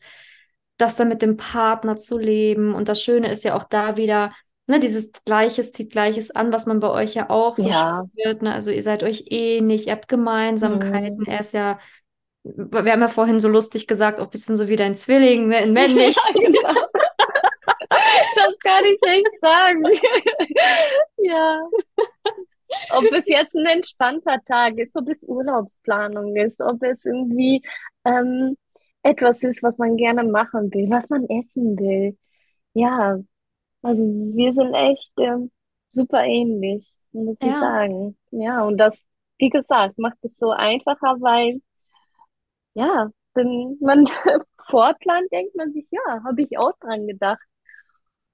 das 0.82 0.96
dann 0.96 1.08
mit 1.08 1.22
dem 1.22 1.38
Partner 1.38 1.98
zu 1.98 2.18
leben. 2.18 2.74
Und 2.74 2.90
das 2.90 3.02
Schöne 3.02 3.32
ist 3.32 3.44
ja 3.44 3.56
auch 3.56 3.64
da 3.64 3.98
wieder, 3.98 4.34
ne, 4.68 4.80
dieses 4.80 5.12
Gleiches 5.26 5.72
zieht 5.72 5.92
Gleiches 5.92 6.32
an, 6.32 6.52
was 6.52 6.66
man 6.66 6.80
bei 6.80 6.90
euch 6.90 7.14
ja 7.14 7.30
auch 7.30 7.58
so 7.58 7.68
Ja. 7.70 8.06
spürt. 8.14 8.42
Ne? 8.42 8.54
Also 8.54 8.72
ihr 8.72 8.84
seid 8.84 9.04
euch 9.04 9.26
ähnlich, 9.30 9.88
ihr 9.88 9.94
habt 9.94 10.08
Gemeinsamkeiten. 10.08 11.20
Mhm. 11.20 11.26
Er 11.26 11.40
ist 11.40 11.54
ja 11.54 11.80
wir 12.44 12.92
haben 12.92 13.02
ja 13.02 13.08
vorhin 13.08 13.40
so 13.40 13.50
lustig 13.50 13.86
gesagt, 13.86 14.20
auch 14.20 14.24
ein 14.24 14.30
bisschen 14.32 14.58
so 14.58 14.68
wie 14.68 14.76
dein 14.76 14.96
Zwilling, 14.96 15.48
ne, 15.48 15.62
in 15.64 15.74
männlich. 15.74 16.16
Ja, 16.26 16.34
genau. 16.34 16.74
Das 18.36 18.58
kann 18.64 18.86
ich 18.86 19.00
echt 19.06 19.42
sagen. 19.42 19.84
Ja. 21.18 21.62
Ob 22.92 23.04
es 23.12 23.28
jetzt 23.28 23.56
ein 23.56 23.66
entspannter 23.66 24.38
Tag 24.46 24.78
ist, 24.78 24.96
ob 24.96 25.10
es 25.10 25.24
Urlaubsplanung 25.28 26.36
ist, 26.36 26.60
ob 26.62 26.82
es 26.84 27.06
irgendwie 27.06 27.62
ähm, 28.06 28.58
etwas 29.04 29.44
ist, 29.44 29.64
was 29.64 29.78
man 29.78 29.98
gerne 29.98 30.24
machen 30.24 30.72
will, 30.74 30.90
was 30.90 31.10
man 31.10 31.26
essen 31.30 31.78
will. 31.80 32.18
Ja, 32.74 33.20
also 33.84 34.04
wir 34.04 34.54
sind 34.54 34.74
echt 34.76 35.14
ähm, 35.20 35.52
super 35.92 36.24
ähnlich, 36.26 36.94
muss 37.14 37.38
ich 37.44 37.58
Ja, 37.58 37.60
sagen. 37.60 38.18
Ja, 38.32 38.64
und 38.64 38.78
das, 38.80 39.04
wie 39.40 39.50
gesagt, 39.50 40.00
macht 40.00 40.18
es 40.24 40.38
so 40.38 40.52
einfacher, 40.52 41.18
weil 41.22 41.62
ja, 42.74 43.10
wenn 43.34 43.78
man 43.82 44.06
vorplant, 44.70 45.32
denkt 45.32 45.56
man 45.56 45.72
sich, 45.74 45.88
ja, 45.92 46.24
habe 46.24 46.42
ich 46.44 46.58
auch 46.58 46.74
dran 46.80 47.08
gedacht. 47.08 47.42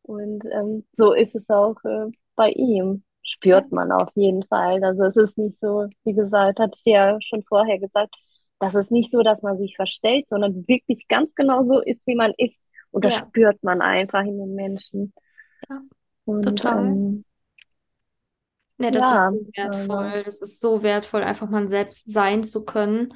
Und 0.04 0.44
ähm, 0.52 0.86
so 0.98 1.14
ist 1.14 1.36
es 1.36 1.50
auch 1.50 1.76
äh, 1.84 2.08
bei 2.36 2.52
ihm. 2.52 3.04
Spürt 3.24 3.72
man 3.72 3.92
auf 3.92 4.10
jeden 4.16 4.44
Fall. 4.44 4.84
Also 4.84 5.04
es 5.04 5.18
ist 5.18 5.38
nicht 5.38 5.60
so, 5.60 5.88
wie 6.06 6.14
gesagt, 6.14 6.60
hatte 6.60 6.74
ich 6.78 6.84
ja 6.94 7.18
schon 7.22 7.44
vorher 7.44 7.78
gesagt, 7.80 8.16
das 8.60 8.76
ist 8.76 8.92
nicht 8.92 9.12
so, 9.12 9.22
dass 9.24 9.42
man 9.44 9.58
sich 9.58 9.76
verstellt, 9.76 10.28
sondern 10.30 10.68
wirklich 10.68 11.08
ganz 11.08 11.36
genau 11.36 11.64
so 11.64 11.82
ist, 11.82 12.06
wie 12.08 12.16
man 12.16 12.34
ist. 12.38 12.58
Und 12.92 13.06
das 13.06 13.14
ja, 13.14 13.20
spürt 13.28 13.64
man 13.64 13.82
einfach 13.82 14.22
in 14.22 14.38
den 14.38 14.56
Menschen. 14.56 15.14
ja, 15.70 15.82
Und 16.26 16.44
total. 16.44 16.76
ähm, 16.78 17.26
Ja, 18.80 18.92
das 18.92 19.10
ist 19.10 19.10
ja, 19.10 19.32
so 19.32 19.38
also, 19.68 19.88
wertvoll. 19.88 20.24
Das 20.24 20.42
ist 20.42 20.60
so 20.60 20.84
wertvoll, 20.84 21.24
einfach 21.24 21.50
man 21.50 21.68
selbst 21.68 22.12
sein 22.12 22.44
zu 22.44 22.64
können. 22.66 23.10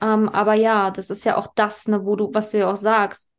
Ähm, 0.00 0.28
aber 0.28 0.54
ja, 0.54 0.90
das 0.90 1.10
ist 1.10 1.24
ja 1.24 1.36
auch 1.36 1.48
das, 1.54 1.86
ne, 1.88 2.04
wo 2.04 2.16
du, 2.16 2.30
was 2.34 2.50
du 2.50 2.58
ja 2.58 2.70
auch 2.70 2.76
sagst, 2.76 3.30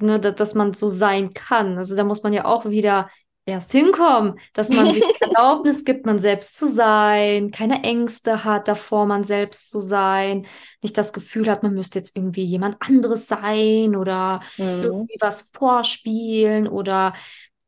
ne, 0.00 0.20
dass, 0.20 0.34
dass 0.36 0.54
man 0.54 0.72
so 0.74 0.88
sein 0.88 1.34
kann. 1.34 1.78
Also 1.78 1.96
da 1.96 2.04
muss 2.04 2.22
man 2.22 2.32
ja 2.32 2.44
auch 2.46 2.66
wieder 2.70 3.10
erst 3.48 3.72
hinkommen, 3.72 4.38
dass 4.52 4.68
man 4.68 4.92
sich 4.92 5.02
Erlaubnis 5.20 5.84
gibt, 5.84 6.06
man 6.06 6.18
selbst 6.18 6.56
zu 6.56 6.70
sein, 6.70 7.50
keine 7.50 7.82
Ängste 7.82 8.44
hat 8.44 8.68
davor, 8.68 9.06
man 9.06 9.24
selbst 9.24 9.70
zu 9.70 9.80
sein, 9.80 10.46
nicht 10.82 10.96
das 10.96 11.12
Gefühl 11.12 11.50
hat, 11.50 11.62
man 11.62 11.74
müsste 11.74 11.98
jetzt 11.98 12.16
irgendwie 12.16 12.44
jemand 12.44 12.76
anderes 12.80 13.26
sein 13.26 13.96
oder 13.96 14.40
mhm. 14.56 14.82
irgendwie 14.82 15.16
was 15.20 15.50
vorspielen 15.52 16.68
oder 16.68 17.14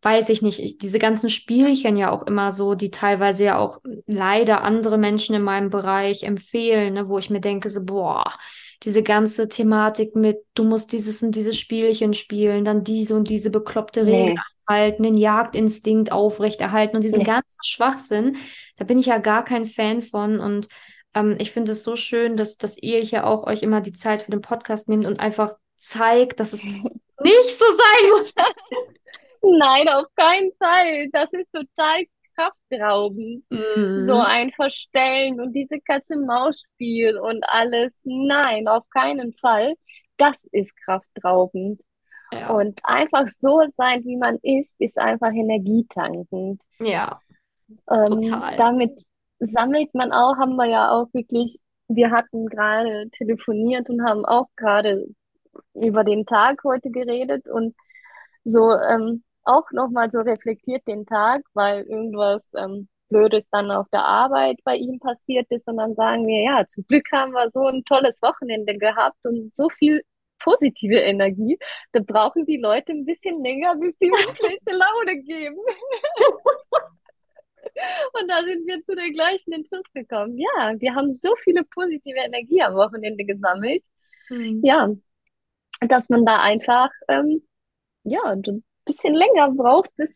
weiß 0.03 0.31
ich 0.31 0.41
nicht, 0.41 0.61
ich, 0.61 0.79
diese 0.79 0.99
ganzen 0.99 1.29
Spielchen 1.29 1.97
ja 1.97 2.11
auch 2.11 2.23
immer 2.23 2.53
so, 2.53 2.75
die 2.75 2.91
teilweise 2.91 3.45
ja 3.45 3.59
auch 3.59 3.81
leider 4.07 4.63
andere 4.63 4.97
Menschen 4.97 5.35
in 5.35 5.43
meinem 5.43 5.71
Bereich 5.71 6.23
empfehlen, 6.23 6.95
ne, 6.95 7.09
wo 7.09 7.19
ich 7.19 7.29
mir 7.29 7.41
denke, 7.41 7.69
so, 7.69 7.85
boah, 7.85 8.25
diese 8.83 9.03
ganze 9.03 9.49
Thematik 9.49 10.17
mit, 10.17 10.39
du 10.55 10.65
musst 10.65 10.93
dieses 10.93 11.23
und 11.23 11.35
dieses 11.35 11.59
Spielchen 11.59 12.15
spielen, 12.15 12.65
dann 12.65 12.85
diese 12.85 13.15
und 13.15 13.29
diese 13.29 13.51
bekloppte 13.51 14.05
Nee. 14.05 14.23
Regel 14.29 14.35
halten, 14.69 15.03
den 15.03 15.17
Jagdinstinkt 15.19 16.13
aufrechterhalten 16.13 16.97
und 16.97 17.03
diesen 17.05 17.19
Nee. 17.21 17.25
ganzen 17.25 17.61
Schwachsinn, 17.65 18.37
da 18.77 18.85
bin 18.85 18.99
ich 18.99 19.07
ja 19.07 19.19
gar 19.19 19.45
kein 19.45 19.67
Fan 19.67 20.01
von 20.03 20.39
und 20.41 20.69
ähm, 21.15 21.37
ich 21.39 21.51
finde 21.51 21.73
es 21.73 21.83
so 21.83 21.97
schön, 21.97 22.37
dass, 22.37 22.57
dass 22.57 22.79
ihr 22.79 23.01
hier 23.01 23.27
auch 23.27 23.45
euch 23.47 23.63
immer 23.63 23.81
die 23.81 23.93
Zeit 23.93 24.23
für 24.23 24.31
den 24.31 24.43
Podcast 24.43 24.89
nehmt 24.89 25.07
und 25.07 25.19
einfach 25.21 25.55
zeigt, 25.77 26.41
dass 26.41 26.53
es 26.53 26.65
nicht 27.23 27.59
so 27.59 27.65
sein 27.65 28.11
muss. 28.17 28.33
Nein, 29.43 29.89
auf 29.89 30.07
keinen 30.17 30.53
Fall. 30.59 31.09
Das 31.13 31.33
ist 31.33 31.51
total 31.53 32.05
kraftraubend. 32.71 33.45
So 33.51 34.15
Mhm. 34.17 34.21
ein 34.21 34.53
Verstellen 34.53 35.41
und 35.41 35.53
diese 35.53 35.81
Katze-Maus-Spiel 35.81 37.19
und 37.19 37.45
alles. 37.49 37.93
Nein, 38.05 38.69
auf 38.69 38.89
keinen 38.91 39.33
Fall. 39.35 39.75
Das 40.17 40.45
ist 40.53 40.75
kraftraubend. 40.85 41.81
Ja. 42.33 42.51
Und 42.51 42.79
einfach 42.85 43.29
so 43.29 43.63
sein, 43.77 44.05
wie 44.05 44.17
man 44.17 44.39
ist, 44.43 44.75
ist 44.79 44.99
einfach 44.99 45.33
energietankend. 45.33 46.61
Ja, 46.79 47.21
Ähm, 47.91 48.23
total. 48.23 48.57
damit 48.57 49.03
sammelt 49.41 49.95
man 49.95 50.13
auch, 50.13 50.37
haben 50.37 50.57
wir 50.57 50.67
ja 50.67 50.91
auch 50.93 51.09
wirklich, 51.13 51.59
wir 51.89 52.11
hatten 52.11 52.47
gerade 52.47 53.09
telefoniert 53.13 53.89
und 53.91 54.05
haben 54.05 54.25
auch 54.25 54.47
gerade 54.57 55.07
über 55.75 56.05
den 56.05 56.27
Tag 56.27 56.63
heute 56.65 56.91
geredet 56.91 57.49
und 57.49 57.75
so 58.45 58.73
ähm, 58.73 59.23
auch 59.45 59.71
nochmal 59.73 60.11
so 60.11 60.21
reflektiert 60.21 60.87
den 60.87 61.07
Tag, 61.07 61.43
weil 61.55 61.83
irgendwas 61.85 62.43
ähm, 62.57 62.89
Blödes 63.09 63.45
dann 63.51 63.71
auf 63.71 63.87
der 63.93 64.05
Arbeit 64.05 64.59
bei 64.65 64.77
ihm 64.77 64.99
passiert 65.01 65.47
ist 65.51 65.67
und 65.67 65.79
dann 65.79 65.95
sagen 65.95 66.27
wir, 66.27 66.43
ja, 66.43 66.67
zum 66.67 66.85
Glück 66.87 67.07
haben 67.13 67.33
wir 67.33 67.51
so 67.53 67.67
ein 67.67 67.85
tolles 67.85 68.23
Wochenende 68.23 68.79
gehabt 68.79 69.19
und 69.25 69.55
so 69.55 69.69
viel 69.69 70.03
positive 70.39 70.97
Energie. 70.97 71.59
Da 71.93 72.01
brauchen 72.01 72.47
die 72.47 72.57
Leute 72.57 72.93
ein 72.93 73.05
bisschen 73.05 73.43
länger, 73.43 73.77
bis 73.77 73.95
sie 74.01 74.11
mir 74.11 74.19
schlechte 74.37 74.73
Laune 74.73 75.23
geben. 75.23 75.57
Und 78.13 78.29
da 78.29 78.43
sind 78.43 78.67
wir 78.67 78.83
zu 78.85 78.95
der 78.95 79.11
gleichen 79.11 79.53
Entschluss 79.53 79.85
gekommen. 79.95 80.37
Ja, 80.39 80.75
wir 80.79 80.95
haben 80.95 81.13
so 81.13 81.35
viele 81.45 81.63
positive 81.65 82.19
Energie 82.19 82.63
am 82.63 82.75
Wochenende 82.75 83.25
gesammelt. 83.25 83.83
Mhm. 84.29 84.61
Ja, 84.65 84.89
dass 85.89 86.09
man 86.09 86.25
da 86.27 86.41
einfach 86.43 86.91
ähm, 87.09 87.43
ja 88.05 88.35
bisschen 88.93 89.15
länger 89.15 89.51
braucht, 89.53 89.95
bis 89.97 90.11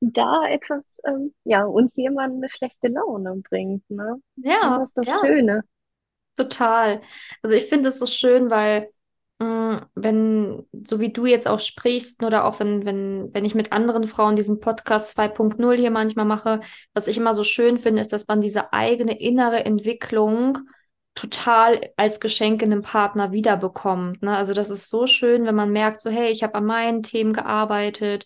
da 0.00 0.44
etwas 0.48 0.84
ähm, 1.04 1.32
ja 1.44 1.64
uns 1.64 1.96
jemand 1.96 2.36
eine 2.36 2.48
schlechte 2.48 2.88
Laune 2.88 3.42
bringt, 3.48 3.88
ne? 3.90 4.20
Ja, 4.36 4.78
das 4.78 4.88
ist 4.88 4.98
das 4.98 5.06
ja. 5.06 5.18
Schöne. 5.20 5.64
Total. 6.36 7.00
Also 7.42 7.56
ich 7.56 7.66
finde 7.66 7.90
es 7.90 7.98
so 7.98 8.06
schön, 8.06 8.50
weil 8.50 8.88
mh, 9.38 9.76
wenn, 9.94 10.66
so 10.84 10.98
wie 11.00 11.12
du 11.12 11.26
jetzt 11.26 11.46
auch 11.46 11.60
sprichst, 11.60 12.22
oder 12.22 12.44
auch 12.44 12.58
wenn, 12.60 12.84
wenn, 12.84 13.32
wenn 13.34 13.44
ich 13.44 13.54
mit 13.54 13.72
anderen 13.72 14.04
Frauen 14.04 14.36
diesen 14.36 14.60
Podcast 14.60 15.16
2.0 15.18 15.76
hier 15.76 15.90
manchmal 15.90 16.24
mache, 16.24 16.60
was 16.94 17.06
ich 17.06 17.16
immer 17.18 17.34
so 17.34 17.44
schön 17.44 17.78
finde, 17.78 18.00
ist, 18.02 18.12
dass 18.12 18.28
man 18.28 18.40
diese 18.40 18.72
eigene 18.72 19.20
innere 19.20 19.64
Entwicklung 19.64 20.58
total 21.14 21.80
als 21.96 22.20
Geschenk 22.20 22.62
in 22.62 22.72
einem 22.72 22.82
Partner 22.82 23.32
wiederbekommt. 23.32 24.22
Ne? 24.22 24.36
Also 24.36 24.54
das 24.54 24.70
ist 24.70 24.88
so 24.90 25.06
schön, 25.06 25.44
wenn 25.46 25.54
man 25.54 25.70
merkt, 25.72 26.00
so 26.00 26.10
hey, 26.10 26.30
ich 26.30 26.42
habe 26.42 26.54
an 26.56 26.64
meinen 26.66 27.02
Themen 27.02 27.32
gearbeitet. 27.32 28.24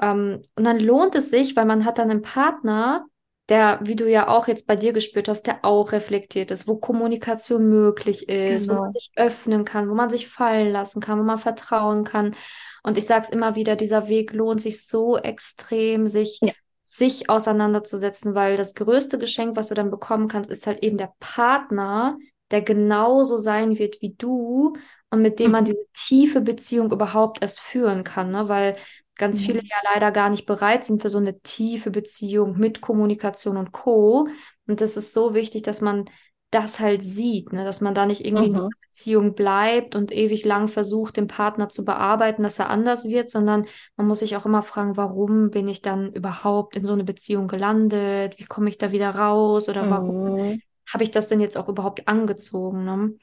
Ähm, 0.00 0.42
und 0.56 0.64
dann 0.64 0.78
lohnt 0.78 1.14
es 1.14 1.30
sich, 1.30 1.56
weil 1.56 1.64
man 1.64 1.84
hat 1.84 1.98
dann 1.98 2.10
einen 2.10 2.22
Partner, 2.22 3.06
der, 3.48 3.80
wie 3.82 3.96
du 3.96 4.08
ja 4.08 4.28
auch 4.28 4.46
jetzt 4.46 4.66
bei 4.66 4.76
dir 4.76 4.92
gespürt 4.92 5.28
hast, 5.28 5.44
der 5.46 5.64
auch 5.64 5.92
reflektiert 5.92 6.50
ist, 6.50 6.68
wo 6.68 6.76
Kommunikation 6.76 7.68
möglich 7.68 8.28
ist, 8.28 8.68
wo 8.68 8.74
man 8.74 8.82
Genau. 8.82 8.92
sich 8.92 9.10
öffnen 9.16 9.64
kann, 9.64 9.88
wo 9.88 9.94
man 9.94 10.10
sich 10.10 10.28
fallen 10.28 10.70
lassen 10.70 11.00
kann, 11.00 11.18
wo 11.18 11.22
man 11.24 11.38
vertrauen 11.38 12.04
kann. 12.04 12.36
Und 12.82 12.98
ich 12.98 13.06
sage 13.06 13.22
es 13.24 13.30
immer 13.30 13.54
wieder, 13.56 13.74
dieser 13.76 14.08
Weg 14.08 14.32
lohnt 14.32 14.60
sich 14.60 14.86
so 14.86 15.16
extrem, 15.18 16.06
sich, 16.08 16.40
Ja. 16.40 16.52
Sich 16.90 17.28
auseinanderzusetzen, 17.28 18.34
weil 18.34 18.56
das 18.56 18.74
größte 18.74 19.18
Geschenk, 19.18 19.56
was 19.56 19.68
du 19.68 19.74
dann 19.74 19.90
bekommen 19.90 20.28
kannst, 20.28 20.50
ist 20.50 20.66
halt 20.66 20.82
eben 20.82 20.96
der 20.96 21.12
Partner, 21.20 22.18
der 22.50 22.62
genauso 22.62 23.36
sein 23.36 23.78
wird 23.78 24.00
wie 24.00 24.14
du 24.14 24.74
und 25.10 25.22
mit 25.22 25.38
dem 25.38 25.52
man 25.52 25.64
Mhm. 25.64 25.66
diese 25.66 25.84
tiefe 25.92 26.40
Beziehung 26.40 26.90
überhaupt 26.92 27.42
erst 27.42 27.60
führen 27.60 28.04
kann, 28.04 28.30
ne? 28.30 28.48
Weil 28.48 28.76
ganz 29.16 29.40
viele 29.40 29.58
Ja. 29.58 29.62
ja 29.62 29.76
leider 29.92 30.12
gar 30.12 30.30
nicht 30.30 30.46
bereit 30.46 30.84
sind 30.84 31.02
für 31.02 31.10
so 31.10 31.18
eine 31.18 31.40
tiefe 31.40 31.90
Beziehung 31.90 32.56
mit 32.58 32.80
Kommunikation 32.80 33.56
und 33.56 33.72
Co. 33.72 34.28
Und 34.66 34.80
das 34.80 34.96
ist 34.96 35.12
so 35.12 35.34
wichtig, 35.34 35.62
dass 35.62 35.80
man 35.80 36.06
das 36.50 36.80
halt 36.80 37.02
sieht, 37.02 37.52
ne? 37.52 37.64
Dass 37.64 37.80
man 37.80 37.94
da 37.94 38.06
nicht 38.06 38.24
irgendwie 38.24 38.46
in 38.48 38.52
Mhm. 38.52 38.70
einer 38.70 38.88
Beziehung 38.88 39.34
bleibt 39.34 39.94
und 39.94 40.12
ewig 40.12 40.44
lang 40.44 40.68
versucht, 40.68 41.16
den 41.16 41.26
Partner 41.28 41.68
zu 41.68 41.84
bearbeiten, 41.84 42.42
dass 42.42 42.58
er 42.58 42.70
anders 42.70 43.06
wird, 43.08 43.30
sondern 43.30 43.66
man 43.96 44.06
muss 44.06 44.20
sich 44.20 44.36
auch 44.36 44.46
immer 44.46 44.62
fragen, 44.62 44.96
warum 44.96 45.50
bin 45.50 45.68
ich 45.68 45.82
dann 45.82 46.12
überhaupt 46.12 46.76
in 46.76 46.84
so 46.86 46.92
eine 46.92 47.04
Beziehung 47.04 47.48
gelandet? 47.48 48.38
Wie 48.38 48.44
komme 48.46 48.70
ich 48.70 48.78
da 48.78 48.92
wieder 48.92 49.10
raus? 49.10 49.68
Oder 49.68 49.90
warum 49.90 50.14
Mhm. 50.20 50.60
habe 50.92 51.04
ich 51.04 51.10
das 51.10 51.28
denn 51.28 51.40
jetzt 51.40 51.58
auch 51.58 51.68
überhaupt 51.68 52.08
angezogen, 52.08 52.84
ne? 52.84 53.14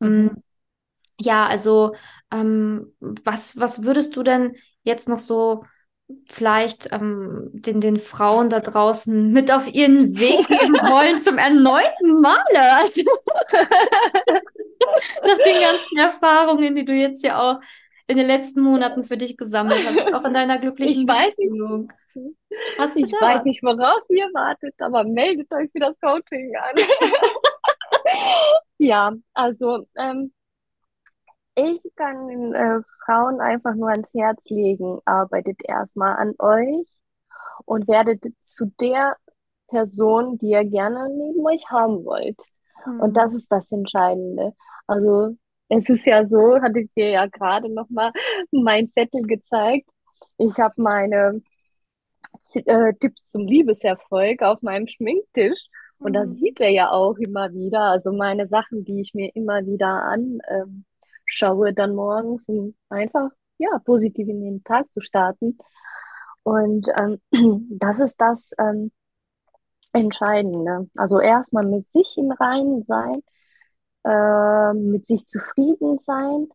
Mm, 0.00 0.28
Mhm. 0.28 0.42
Ja, 1.20 1.46
also 1.46 1.94
ähm, 2.30 2.92
was, 3.00 3.58
was 3.58 3.82
würdest 3.84 4.16
du 4.16 4.22
denn 4.22 4.56
jetzt 4.82 5.08
noch 5.08 5.18
so 5.18 5.64
vielleicht 6.28 6.92
ähm, 6.92 7.50
den, 7.52 7.80
den 7.80 7.96
Frauen 7.96 8.48
da 8.48 8.60
draußen 8.60 9.32
mit 9.32 9.52
auf 9.52 9.72
ihren 9.72 10.18
Weg 10.18 10.46
geben 10.46 10.74
wollen 10.90 11.18
zum 11.20 11.38
erneuten 11.38 12.20
Male? 12.20 12.74
Also 12.80 13.02
nach 15.22 15.38
den 15.44 15.60
ganzen 15.60 15.98
Erfahrungen, 15.98 16.74
die 16.74 16.84
du 16.84 16.92
jetzt 16.92 17.24
ja 17.24 17.40
auch 17.40 17.60
in 18.06 18.16
den 18.16 18.26
letzten 18.26 18.60
Monaten 18.60 19.02
für 19.02 19.16
dich 19.16 19.36
gesammelt 19.36 19.84
hast, 19.84 19.98
auch 20.14 20.24
in 20.24 20.34
deiner 20.34 20.58
glücklichen 20.58 21.02
Ich 21.02 21.08
weiß 21.08 21.38
nicht, 21.38 21.50
Beziehung. 21.50 21.92
Hast 22.78 22.94
du 22.94 23.00
ich 23.00 23.10
da 23.10 23.20
weiß 23.20 23.44
nicht, 23.44 23.62
worauf 23.62 24.02
ihr 24.08 24.26
wartet, 24.32 24.74
aber 24.80 25.04
meldet 25.04 25.50
euch 25.52 25.70
für 25.72 25.80
das 25.80 25.98
Coaching 26.00 26.54
an. 26.56 26.74
Ja, 28.78 29.12
also 29.32 29.86
ähm, 29.96 30.32
ich 31.56 31.82
kann 31.96 32.54
äh, 32.54 32.80
Frauen 33.04 33.40
einfach 33.40 33.74
nur 33.74 33.90
ans 33.90 34.12
Herz 34.14 34.44
legen, 34.48 35.00
arbeitet 35.06 35.60
erstmal 35.64 36.16
an 36.16 36.34
euch 36.38 36.86
und 37.66 37.88
werdet 37.88 38.24
zu 38.42 38.66
der 38.80 39.16
Person, 39.68 40.38
die 40.38 40.50
ihr 40.50 40.64
gerne 40.64 41.08
neben 41.10 41.46
euch 41.46 41.70
haben 41.70 42.04
wollt. 42.04 42.38
Und 42.96 43.16
das 43.16 43.34
ist 43.34 43.50
das 43.52 43.72
Entscheidende. 43.72 44.54
Also 44.86 45.36
es 45.68 45.88
ist 45.90 46.06
ja 46.06 46.26
so, 46.28 46.60
hatte 46.62 46.80
ich 46.80 46.90
dir 46.96 47.10
ja 47.10 47.26
gerade 47.26 47.68
nochmal 47.72 48.12
meinen 48.52 48.90
Zettel 48.92 49.22
gezeigt. 49.22 49.88
Ich 50.38 50.58
habe 50.60 50.74
meine 50.82 51.40
Z- 52.44 52.66
äh, 52.66 52.94
Tipps 52.94 53.26
zum 53.28 53.46
Liebeserfolg 53.46 54.42
auf 54.42 54.62
meinem 54.62 54.86
Schminktisch. 54.86 55.66
Und 56.02 56.12
das 56.14 56.30
Hm. 56.30 56.38
sieht 56.38 56.60
er 56.60 56.70
ja 56.70 56.90
auch 56.90 57.16
immer 57.18 57.52
wieder. 57.52 57.80
Also 57.82 58.12
meine 58.12 58.46
Sachen, 58.46 58.84
die 58.84 59.00
ich 59.00 59.14
mir 59.14 59.34
immer 59.34 59.66
wieder 59.66 59.88
an 60.04 60.38
ähm, 60.48 60.84
schaue 61.26 61.74
dann 61.74 61.94
morgens, 61.94 62.48
um 62.48 62.74
einfach 62.88 63.30
ja 63.58 63.78
positiv 63.84 64.28
in 64.28 64.42
den 64.42 64.64
Tag 64.64 64.86
zu 64.92 65.00
starten. 65.00 65.58
Und 66.44 66.88
ähm, 66.96 67.20
das 67.78 68.00
ist 68.00 68.16
das 68.20 68.52
ähm, 68.58 68.92
Entscheidende. 69.92 70.88
Also 70.96 71.20
erstmal 71.20 71.66
mit 71.66 71.90
sich 71.90 72.16
im 72.18 72.30
Reinen 72.30 72.84
sein, 72.84 73.22
äh, 74.04 74.74
mit 74.74 75.06
sich 75.06 75.26
zufrieden 75.28 75.98
sein. 76.00 76.48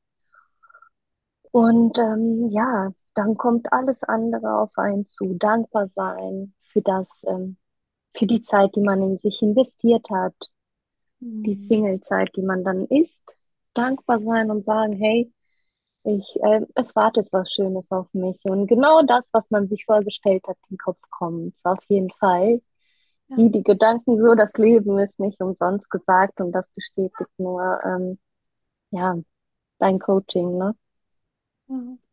Und 1.52 1.98
ähm, 1.98 2.48
ja, 2.50 2.92
dann 3.14 3.36
kommt 3.38 3.74
alles 3.74 4.04
andere 4.04 4.58
auf 4.60 4.72
einen 4.78 5.06
zu. 5.06 5.34
Dankbar 5.36 5.88
sein 5.88 6.54
für 6.72 6.82
das, 6.82 7.08
ähm, 7.28 7.58
für 8.16 8.28
die 8.28 8.42
Zeit, 8.44 8.76
die 8.76 8.82
man 8.82 9.02
in 9.02 9.18
sich 9.18 9.42
investiert 9.42 10.08
hat, 10.12 10.36
die 11.20 11.56
Hm. 11.56 11.64
Single-Zeit, 11.64 12.32
die 12.36 12.42
man 12.44 12.64
dann 12.64 12.86
ist. 12.88 13.22
Dankbar 13.74 14.20
sein 14.20 14.52
und 14.52 14.66
sagen, 14.66 14.94
hey, 14.94 15.32
ich, 16.06 16.38
äh, 16.44 16.62
es 16.76 16.96
wartet 16.96 17.30
was 17.32 17.52
Schönes 17.54 17.92
auf 17.92 18.08
mich. 18.14 18.44
Und 18.46 18.68
genau 18.68 19.02
das, 19.04 19.30
was 19.34 19.52
man 19.52 19.68
sich 19.70 19.86
vorgestellt 19.86 20.44
hat, 20.48 20.58
in 20.70 20.76
den 20.76 20.80
Kopf 20.80 21.00
kommt. 21.12 21.56
Auf 21.64 21.80
jeden 21.90 22.12
Fall. 22.12 22.62
Ja. 23.30 23.38
Wie 23.38 23.52
die 23.52 23.64
Gedanken 23.64 24.18
so, 24.20 24.36
das 24.36 24.54
Leben 24.56 25.00
ist 25.00 25.20
nicht 25.20 25.42
umsonst 25.42 25.90
gesagt 25.90 26.42
und 26.42 26.54
das 26.54 26.68
bestätigt 26.76 27.30
nur, 27.38 27.80
ähm, 27.86 28.20
ja, 28.92 29.16
dein 29.80 30.00
Coaching, 30.00 30.58
ne? 30.58 30.76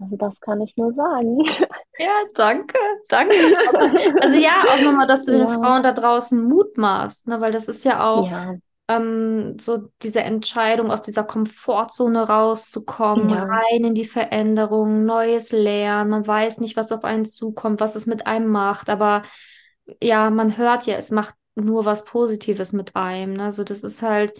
Also 0.00 0.16
das 0.16 0.40
kann 0.40 0.60
ich 0.60 0.76
nur 0.76 0.92
sagen. 0.94 1.38
Ja, 1.98 2.10
danke, 2.34 2.78
danke. 3.08 3.34
Also 4.20 4.36
ja, 4.38 4.66
auch 4.68 4.80
nochmal, 4.80 5.06
dass 5.06 5.24
du 5.24 5.32
den 5.32 5.48
Ja, 5.48 5.48
Frauen 5.48 5.82
da 5.82 5.92
draußen 5.92 6.42
Mut 6.42 6.76
machst, 6.78 7.26
ne? 7.26 7.40
Weil 7.40 7.50
das 7.52 7.68
ist 7.68 7.84
ja 7.84 8.04
auch 8.08 8.30
ja, 8.30 8.58
ähm, 8.88 9.58
so 9.58 9.90
diese 10.02 10.22
Entscheidung, 10.22 10.90
aus 10.90 11.02
dieser 11.02 11.24
Komfortzone 11.24 12.26
rauszukommen, 12.26 13.30
ja, 13.30 13.44
rein 13.44 13.84
in 13.84 13.94
die 13.94 14.06
Veränderung, 14.06 15.04
Neues 15.04 15.52
lernen. 15.52 16.10
Man 16.10 16.26
weiß 16.26 16.60
nicht, 16.60 16.76
was 16.76 16.90
auf 16.90 17.04
einen 17.04 17.26
zukommt, 17.26 17.80
was 17.80 17.94
es 17.94 18.06
mit 18.06 18.26
einem 18.26 18.48
macht, 18.48 18.88
aber 18.88 19.22
ja, 20.02 20.30
man 20.30 20.56
hört 20.56 20.86
ja, 20.86 20.96
es 20.96 21.10
macht 21.10 21.34
nur 21.54 21.84
was 21.84 22.04
Positives 22.04 22.72
mit 22.72 22.96
einem. 22.96 23.34
Ne? 23.34 23.44
Also 23.44 23.64
das 23.64 23.84
ist 23.84 24.02
halt 24.02 24.32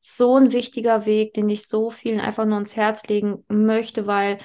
so 0.00 0.36
ein 0.36 0.52
wichtiger 0.52 1.04
Weg, 1.04 1.34
den 1.34 1.48
ich 1.50 1.68
so 1.68 1.90
vielen 1.90 2.20
einfach 2.20 2.46
nur 2.46 2.54
ans 2.54 2.76
Herz 2.76 3.06
legen 3.06 3.44
möchte, 3.48 4.06
weil 4.06 4.38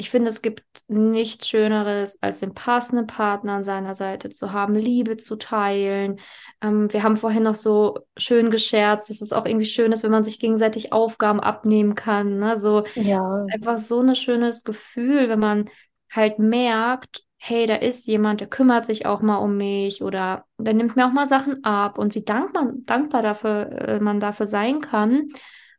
ich 0.00 0.08
finde, 0.08 0.30
es 0.30 0.40
gibt 0.40 0.64
nichts 0.88 1.46
Schöneres, 1.46 2.22
als 2.22 2.40
den 2.40 2.54
passenden 2.54 3.06
Partner 3.06 3.52
an 3.52 3.64
seiner 3.64 3.94
Seite 3.94 4.30
zu 4.30 4.50
haben, 4.50 4.74
Liebe 4.74 5.18
zu 5.18 5.36
teilen. 5.36 6.20
Ähm, 6.62 6.90
wir 6.90 7.02
haben 7.02 7.16
vorhin 7.16 7.42
noch 7.42 7.54
so 7.54 7.98
schön 8.16 8.50
gescherzt, 8.50 9.10
dass 9.10 9.20
es 9.20 9.34
auch 9.34 9.44
irgendwie 9.44 9.66
schön 9.66 9.92
ist, 9.92 10.02
wenn 10.02 10.10
man 10.10 10.24
sich 10.24 10.38
gegenseitig 10.38 10.94
Aufgaben 10.94 11.38
abnehmen 11.38 11.94
kann. 11.94 12.38
Ne? 12.38 12.56
So 12.56 12.84
Ja, 12.94 13.46
einfach 13.52 13.76
so 13.76 14.00
ein 14.00 14.14
schönes 14.14 14.64
Gefühl, 14.64 15.28
wenn 15.28 15.38
man 15.38 15.68
halt 16.10 16.38
merkt, 16.38 17.22
hey, 17.36 17.66
da 17.66 17.74
ist 17.76 18.06
jemand, 18.06 18.40
der 18.40 18.48
kümmert 18.48 18.86
sich 18.86 19.04
auch 19.04 19.20
mal 19.20 19.36
um 19.36 19.58
mich 19.58 20.02
oder 20.02 20.46
der 20.56 20.72
nimmt 20.72 20.96
mir 20.96 21.06
auch 21.06 21.12
mal 21.12 21.26
Sachen 21.26 21.62
ab 21.62 21.98
und 21.98 22.14
wie 22.14 22.22
dankbar, 22.22 22.72
dankbar 22.86 23.20
dafür, 23.20 23.70
äh, 23.72 24.00
man 24.00 24.18
dafür 24.18 24.46
sein 24.46 24.80
kann. 24.80 25.28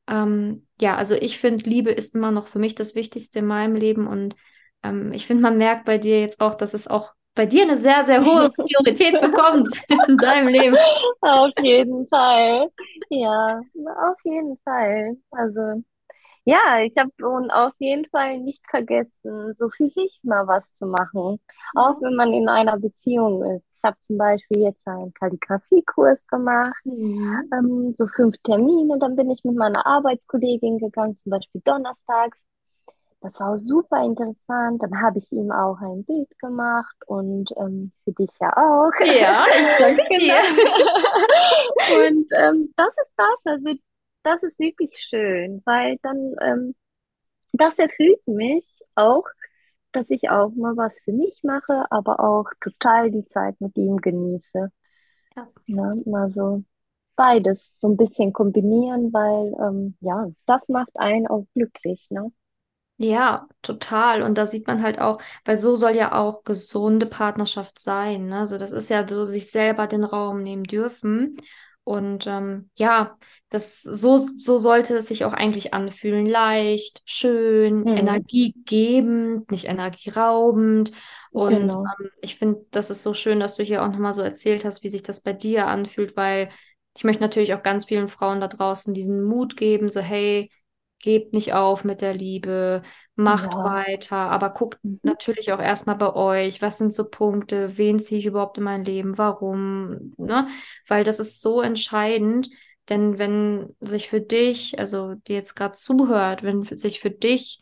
Ähm, 0.08 0.68
ja, 0.82 0.96
also 0.98 1.16
ich 1.16 1.38
finde, 1.38 1.70
Liebe 1.70 1.92
ist 1.92 2.16
immer 2.16 2.32
noch 2.32 2.48
für 2.48 2.60
mich 2.60 2.76
das 2.76 2.96
Wichtigste 2.96 3.40
in 3.40 3.46
meinem 3.46 3.76
Leben 3.76 4.08
und 4.08 4.36
ähm, 4.84 5.12
ich 5.14 5.28
finde, 5.28 5.44
man 5.44 5.58
merkt 5.58 5.86
bei 5.86 5.98
dir 5.98 6.20
jetzt 6.20 6.42
auch, 6.42 6.56
dass 6.56 6.74
es 6.74 6.88
auch 6.88 7.14
bei 7.36 7.46
dir 7.46 7.64
eine 7.64 7.78
sehr, 7.78 8.04
sehr 8.06 8.26
hohe 8.26 8.50
Priorität 8.56 9.22
bekommt 9.22 9.70
in 10.08 10.18
deinem 10.18 10.50
Leben. 10.50 10.76
auf 11.22 11.52
jeden 11.62 12.08
Fall. 12.08 12.70
Ja, 13.10 13.60
auf 14.10 14.18
jeden 14.26 14.58
Fall. 14.66 15.18
Also, 15.32 15.84
ja, 16.46 16.80
ich 16.82 16.98
habe 16.98 17.12
und 17.28 17.52
auf 17.52 17.74
jeden 17.80 18.06
Fall 18.10 18.40
nicht 18.40 18.64
vergessen, 18.70 19.54
so 19.54 19.70
für 19.70 19.88
sich 19.88 20.20
mal 20.24 20.48
was 20.48 20.72
zu 20.74 20.86
machen. 20.88 21.40
Auch 21.76 22.02
wenn 22.02 22.16
man 22.16 22.34
in 22.34 22.50
einer 22.50 22.78
Beziehung 22.80 23.44
ist. 23.44 23.64
Ich 23.78 23.84
habe 23.84 23.98
zum 24.02 24.18
Beispiel 24.18 24.60
jetzt 24.62 24.88
einen 24.88 25.14
Kalligrafiekurs 25.14 26.26
gemacht, 26.28 26.76
Mhm. 26.86 27.50
ähm, 27.54 27.94
so 27.98 28.08
fünf 28.08 28.36
Termine. 28.44 28.98
Dann 29.00 29.16
bin 29.16 29.30
ich 29.32 29.44
mit 29.44 29.56
meiner 29.56 29.86
Arbeitskollegin 29.86 30.78
gegangen, 30.80 31.18
zum 31.18 31.32
Beispiel 31.32 31.62
donnerstags. 31.64 32.38
Das 33.22 33.40
war 33.40 33.58
super 33.60 34.04
interessant. 34.04 34.82
Dann 34.82 35.00
habe 35.00 35.20
ich 35.20 35.32
ihm 35.32 35.52
auch 35.52 35.78
ein 35.80 36.04
Bild 36.06 36.28
gemacht 36.40 36.96
und 37.06 37.52
ähm, 37.58 37.92
für 38.04 38.14
dich 38.14 38.32
ja 38.40 38.50
auch. 38.58 38.92
Ja, 39.06 39.46
ich 39.48 39.68
danke 39.78 40.04
dir. 40.10 40.34
Genau. 40.56 42.08
Und 42.08 42.26
ähm, 42.36 42.74
das 42.78 42.96
ist 43.00 43.12
das. 43.16 43.46
Also 43.46 43.74
das 44.24 44.44
ist 44.44 44.60
wirklich 44.60 44.92
schön, 44.98 45.62
weil 45.66 45.98
dann 46.04 46.36
ähm, 46.42 46.76
das 47.54 47.80
erfüllt 47.80 48.26
mich 48.28 48.66
auch, 48.96 49.26
dass 49.92 50.10
ich 50.10 50.30
auch 50.30 50.52
mal 50.56 50.78
was 50.78 50.98
für 51.04 51.12
mich 51.12 51.42
mache, 51.44 51.86
aber 51.92 52.20
auch 52.20 52.46
total 52.62 53.12
die 53.12 53.26
Zeit 53.26 53.60
mit 53.60 53.78
ihm 53.78 53.98
genieße. 53.98 54.72
Ja. 55.36 55.48
Ne? 55.68 56.02
Mal 56.06 56.30
so 56.30 56.64
beides 57.16 57.72
so 57.80 57.90
ein 57.90 57.98
bisschen 57.98 58.34
kombinieren, 58.34 59.14
weil 59.14 59.54
ähm, 59.62 59.96
ja, 60.02 60.32
das 60.46 60.68
macht 60.70 60.92
einen 60.96 61.28
auch 61.28 61.46
glücklich, 61.54 62.08
ne? 62.10 62.32
Ja, 62.98 63.48
total. 63.64 64.22
Und 64.22 64.38
da 64.38 64.46
sieht 64.46 64.68
man 64.68 64.84
halt 64.84 65.00
auch, 65.00 65.20
weil 65.44 65.58
so 65.58 65.76
soll 65.76 65.96
ja 65.96 66.14
auch 66.14 66.44
gesunde 66.44 67.08
Partnerschaft 67.08 67.80
sein. 67.80 68.28
Ne? 68.28 68.40
Also 68.40 68.60
das 68.60 68.72
ist 68.72 68.92
ja 68.92 69.08
so, 69.08 69.26
sich 69.26 69.50
selber 69.50 69.88
den 69.88 70.04
Raum 70.04 70.44
nehmen 70.44 70.64
dürfen. 70.64 71.36
Und 71.84 72.28
ähm, 72.28 72.70
ja, 72.78 73.18
das 73.50 73.82
so, 73.82 74.18
so 74.18 74.58
sollte 74.58 74.96
es 74.98 75.08
sich 75.08 75.26
auch 75.26 75.34
eigentlich 75.34 75.74
anfühlen. 75.74 76.26
Leicht, 76.28 77.02
schön, 77.06 77.86
Mhm, 77.86 77.96
energiegebend, 77.96 79.50
nicht 79.52 79.66
energieraubend. 79.66 80.92
Und 81.32 81.74
genau. 81.74 81.84
ähm, 82.00 82.10
ich 82.22 82.36
finde, 82.36 82.66
das 82.72 82.90
ist 82.90 83.04
so 83.04 83.14
schön, 83.14 83.40
dass 83.40 83.56
du 83.56 83.64
hier 83.64 83.84
auch 83.84 83.88
nochmal 83.88 84.14
so 84.14 84.22
erzählt 84.22 84.64
hast, 84.66 84.84
wie 84.84 84.90
sich 84.90 85.04
das 85.04 85.22
bei 85.22 85.34
dir 85.34 85.68
anfühlt, 85.68 86.16
weil 86.16 86.50
ich 86.96 87.04
möchte 87.04 87.22
natürlich 87.24 87.54
auch 87.54 87.64
ganz 87.64 87.86
vielen 87.86 88.08
Frauen 88.10 88.40
da 88.42 88.48
draußen 88.48 88.94
diesen 88.94 89.24
Mut 89.24 89.56
geben, 89.58 89.90
so 89.90 90.02
hey, 90.02 90.52
gebt 91.00 91.34
nicht 91.34 91.54
auf 91.54 91.84
mit 91.84 92.02
der 92.02 92.14
Liebe 92.14 92.84
macht 93.24 93.56
Ja. 93.56 93.64
weiter, 93.64 94.16
aber 94.18 94.52
guckt 94.52 94.80
Mhm. 94.84 95.00
natürlich 95.04 95.52
auch 95.54 95.60
erstmal 95.60 95.96
bei 95.98 96.14
euch, 96.16 96.62
was 96.62 96.78
sind 96.78 96.94
so 96.94 97.06
Punkte, 97.10 97.78
wen 97.78 98.00
ziehe 98.00 98.20
ich 98.20 98.26
überhaupt 98.26 98.58
in 98.58 98.64
mein 98.64 98.84
Leben, 98.84 99.18
warum, 99.18 100.14
ne? 100.18 100.48
Weil 100.88 101.04
das 101.04 101.20
ist 101.20 101.42
so 101.42 101.62
entscheidend, 101.62 102.50
denn 102.90 103.18
wenn 103.20 103.76
sich 103.80 104.10
für 104.10 104.22
dich, 104.22 104.78
also 104.80 105.16
die 105.28 105.34
jetzt 105.34 105.56
gerade 105.56 105.74
zuhört, 105.74 106.44
wenn 106.44 106.64
sich 106.64 107.00
für 107.00 107.12
dich 107.12 107.62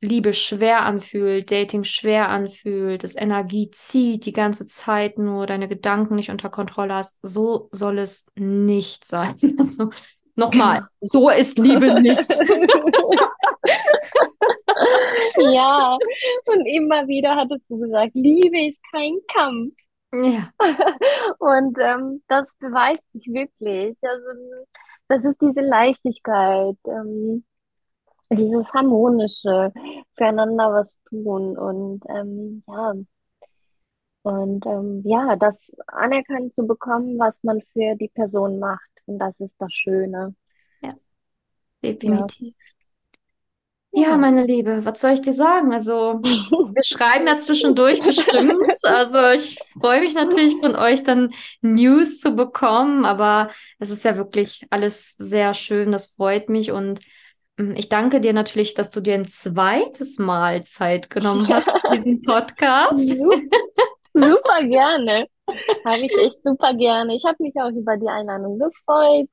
Liebe 0.00 0.32
schwer 0.32 0.82
anfühlt, 0.84 1.50
Dating 1.52 1.84
schwer 1.84 2.28
anfühlt, 2.28 3.04
es 3.04 3.14
Energie 3.16 3.70
zieht, 3.70 4.26
die 4.26 4.32
ganze 4.32 4.66
Zeit 4.66 5.16
nur 5.18 5.46
deine 5.46 5.68
Gedanken 5.68 6.16
nicht 6.16 6.30
unter 6.30 6.50
Kontrolle 6.50 6.94
hast, 6.94 7.18
so 7.22 7.68
soll 7.70 7.98
es 7.98 8.26
nicht 8.34 9.04
sein. 9.04 9.36
Also, 9.58 9.90
nochmal, 10.34 10.80
Genau. 10.80 10.86
so 11.00 11.30
ist 11.30 11.58
Liebe 11.58 11.92
nicht. 11.92 12.36
Ja, 15.54 15.96
und 16.46 16.66
immer 16.66 17.06
wieder 17.08 17.36
hattest 17.36 17.68
du 17.70 17.78
gesagt, 17.78 18.12
Liebe 18.14 18.68
ist 18.68 18.80
kein 18.92 19.18
Kampf. 19.28 19.74
Ja. 20.12 20.50
Und 21.38 21.78
ähm, 21.80 22.22
das 22.28 22.46
beweist 22.58 23.02
sich 23.12 23.26
wirklich. 23.28 23.96
Also, 24.02 24.66
das 25.08 25.24
ist 25.24 25.40
diese 25.40 25.62
Leichtigkeit, 25.62 26.76
ähm, 26.86 27.44
dieses 28.30 28.72
harmonische, 28.72 29.72
füreinander 30.16 30.72
was 30.72 30.98
tun 31.08 31.56
und 31.56 32.02
ähm, 32.08 32.62
ja, 32.66 32.94
und 34.22 34.66
ähm, 34.66 35.02
ja, 35.04 35.36
das 35.36 35.56
anerkannt 35.88 36.54
zu 36.54 36.66
bekommen, 36.66 37.18
was 37.18 37.42
man 37.42 37.60
für 37.72 37.96
die 37.96 38.08
Person 38.08 38.58
macht. 38.58 38.88
Und 39.06 39.18
das 39.18 39.40
ist 39.40 39.54
das 39.58 39.72
Schöne. 39.72 40.34
Ja, 40.80 40.90
definitiv. 41.82 42.54
Ja, 42.56 42.81
ja. 43.92 44.16
meine 44.16 44.44
Liebe, 44.46 44.84
was 44.84 45.00
soll 45.00 45.12
ich 45.12 45.22
dir 45.22 45.32
sagen? 45.32 45.72
Also, 45.72 46.20
wir 46.22 46.82
schreiben 46.82 47.26
ja 47.26 47.36
zwischendurch 47.36 48.02
bestimmt. 48.02 48.54
Also, 48.84 49.28
ich 49.30 49.58
freue 49.80 50.00
mich 50.00 50.14
natürlich 50.14 50.56
von 50.60 50.76
euch 50.76 51.02
dann 51.04 51.32
News 51.60 52.18
zu 52.18 52.32
bekommen, 52.34 53.04
aber 53.04 53.50
es 53.78 53.90
ist 53.90 54.04
ja 54.04 54.16
wirklich 54.16 54.66
alles 54.70 55.14
sehr 55.18 55.54
schön. 55.54 55.92
Das 55.92 56.14
freut 56.14 56.48
mich 56.48 56.72
und 56.72 57.00
mm, 57.58 57.72
ich 57.72 57.88
danke 57.88 58.20
dir 58.20 58.32
natürlich, 58.32 58.74
dass 58.74 58.90
du 58.90 59.00
dir 59.00 59.14
ein 59.14 59.28
zweites 59.28 60.18
Mal 60.18 60.62
Zeit 60.64 61.10
genommen 61.10 61.48
hast 61.48 61.70
für 61.70 61.80
diesen 61.92 62.22
Podcast. 62.22 63.08
Su- 63.08 63.42
Super 64.14 64.64
gerne. 64.64 65.26
Habe 65.84 65.98
ich 66.00 66.12
echt 66.18 66.42
super 66.44 66.74
gerne. 66.74 67.14
Ich 67.14 67.24
habe 67.24 67.36
mich 67.42 67.54
auch 67.56 67.70
über 67.70 67.96
die 67.96 68.08
Einladung 68.08 68.58
gefreut. 68.58 69.28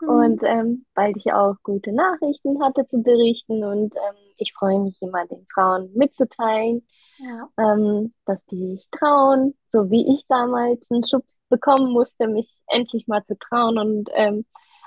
Hm, 0.00 0.08
Und 0.08 0.42
ähm, 0.44 0.86
weil 0.94 1.16
ich 1.16 1.32
auch 1.32 1.56
gute 1.62 1.92
Nachrichten 1.92 2.62
hatte 2.62 2.86
zu 2.88 3.02
berichten 3.02 3.64
und 3.64 3.94
ähm, 3.96 4.16
ich 4.38 4.52
freue 4.54 4.80
mich 4.80 5.00
immer, 5.02 5.26
den 5.26 5.46
Frauen 5.54 5.90
mitzuteilen, 5.94 6.86
Ja, 7.18 7.50
ähm, 7.58 8.14
dass 8.26 8.38
die 8.50 8.76
sich 8.76 8.88
trauen, 8.90 9.54
so 9.68 9.90
wie 9.90 10.12
ich 10.12 10.26
damals 10.28 10.90
einen 10.90 11.04
Schubs 11.04 11.38
bekommen 11.48 11.92
musste, 11.92 12.28
mich 12.28 12.52
endlich 12.68 13.06
mal 13.08 13.24
zu 13.24 13.38
trauen 13.38 13.78
und 13.78 14.10
ähm, 14.14 14.46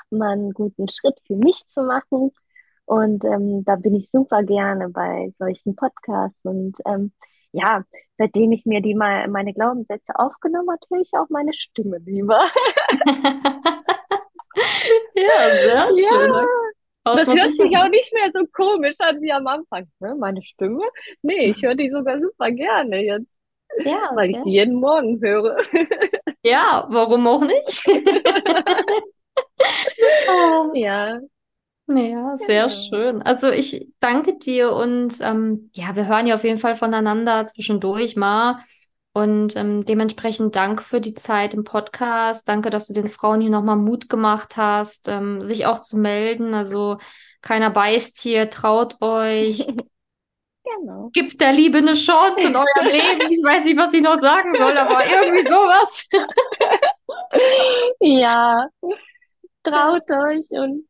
mal 0.10 0.32
einen 0.34 0.52
guten 0.54 0.90
Schritt 0.90 1.20
für 1.28 1.36
mich 1.36 1.68
zu 1.70 1.84
machen. 1.84 2.32
Und 2.86 3.24
ähm, 3.26 3.64
da 3.66 3.76
bin 3.78 3.96
ich 3.96 4.12
super 4.12 4.44
gerne 4.44 4.90
bei 4.90 5.34
solchen 5.40 5.76
Podcasts. 5.76 6.40
Und 6.44 6.78
ähm, 6.86 7.14
ja, 7.54 7.84
seitdem 8.18 8.52
ich 8.52 8.66
mir 8.66 8.82
die 8.82 8.96
mal 8.96 9.28
meine 9.30 9.54
Glaubenssätze 9.54 10.14
aufgenommen 10.20 10.70
habe, 10.72 10.82
höre 10.92 11.02
ich 11.02 11.14
auch 11.14 11.30
meine 11.30 11.54
Stimme 11.54 12.00
lieber. 12.00 12.40
ja, 15.16 15.52
sehr 15.52 15.94
schön. 15.94 16.34
Ja, 16.34 16.48
traut 17.04 17.26
Das 17.26 17.28
man 17.28 17.36
hört 17.36 17.56
sich 17.58 17.78
auch 17.78 17.90
nicht 17.90 18.14
mehr 18.14 18.32
so 18.34 18.46
komisch 18.54 18.98
an 19.00 19.22
wie 19.22 19.32
am 19.34 19.48
Anfang. 19.48 19.88
Ne? 20.00 20.16
Meine 20.16 20.42
Stimme? 20.44 20.82
Nee, 21.22 21.48
ich 21.52 21.64
höre 21.64 21.76
die 21.76 21.92
sogar 21.92 22.20
super 22.20 22.52
gerne 22.52 23.04
jetzt, 23.04 23.28
Ja, 23.86 24.16
weil 24.16 24.32
ich 24.32 24.42
die 24.42 24.52
schön. 24.52 24.54
jeden 24.54 24.76
Morgen 24.76 25.22
höre. 25.22 25.58
Ja, 26.44 26.88
warum 26.90 27.28
auch 27.28 27.42
nicht? 27.46 27.84
Ah. 30.28 30.74
Ja, 30.74 31.20
Ja, 31.88 32.38
sehr 32.38 32.70
genau. 32.70 32.70
schön. 32.70 33.22
Also 33.22 33.50
ich 33.52 33.90
danke 34.00 34.38
dir 34.38 34.72
und 34.72 35.16
ähm, 35.22 35.70
ja, 35.74 35.96
wir 35.96 36.08
hören 36.08 36.28
ja 36.28 36.36
auf 36.36 36.44
jeden 36.46 36.58
Fall 36.58 36.76
voneinander 36.76 37.46
zwischendurch 37.48 38.16
mal. 38.16 38.60
Und 39.14 39.56
ähm, 39.56 39.86
dementsprechend 39.86 40.56
danke 40.56 40.84
für 40.84 41.00
die 41.00 41.14
Zeit 41.14 41.54
im 41.54 41.64
Podcast. 41.64 42.48
Danke, 42.48 42.72
dass 42.72 42.88
du 42.88 42.94
den 42.94 43.08
Frauen 43.08 43.42
hier 43.42 43.52
nochmal 43.52 43.76
Mut 43.76 44.10
gemacht 44.10 44.58
hast, 44.58 45.08
ähm, 45.08 45.44
sich 45.44 45.66
auch 45.68 45.80
zu 45.82 45.98
melden. 45.98 46.54
Also 46.56 46.98
keiner 47.42 47.70
beißt 47.70 48.20
hier, 48.20 48.50
traut 48.50 49.02
euch, 49.02 49.68
Genau. 50.66 51.10
gibt 51.14 51.42
der 51.42 51.52
Liebe 51.52 51.80
eine 51.80 51.94
Chance 51.94 52.48
in 52.48 52.56
eurem 52.56 52.86
Leben. 52.86 53.32
Ich 53.32 53.44
weiß 53.44 53.66
nicht, 53.66 53.78
was 53.78 53.94
ich 53.94 54.02
noch 54.02 54.20
sagen 54.20 54.56
soll, 54.56 54.78
aber 54.78 55.06
irgendwie 55.06 55.48
sowas. 55.48 56.08
Ja, 58.00 58.68
traut 59.64 60.10
euch 60.12 60.50
und 60.52 60.88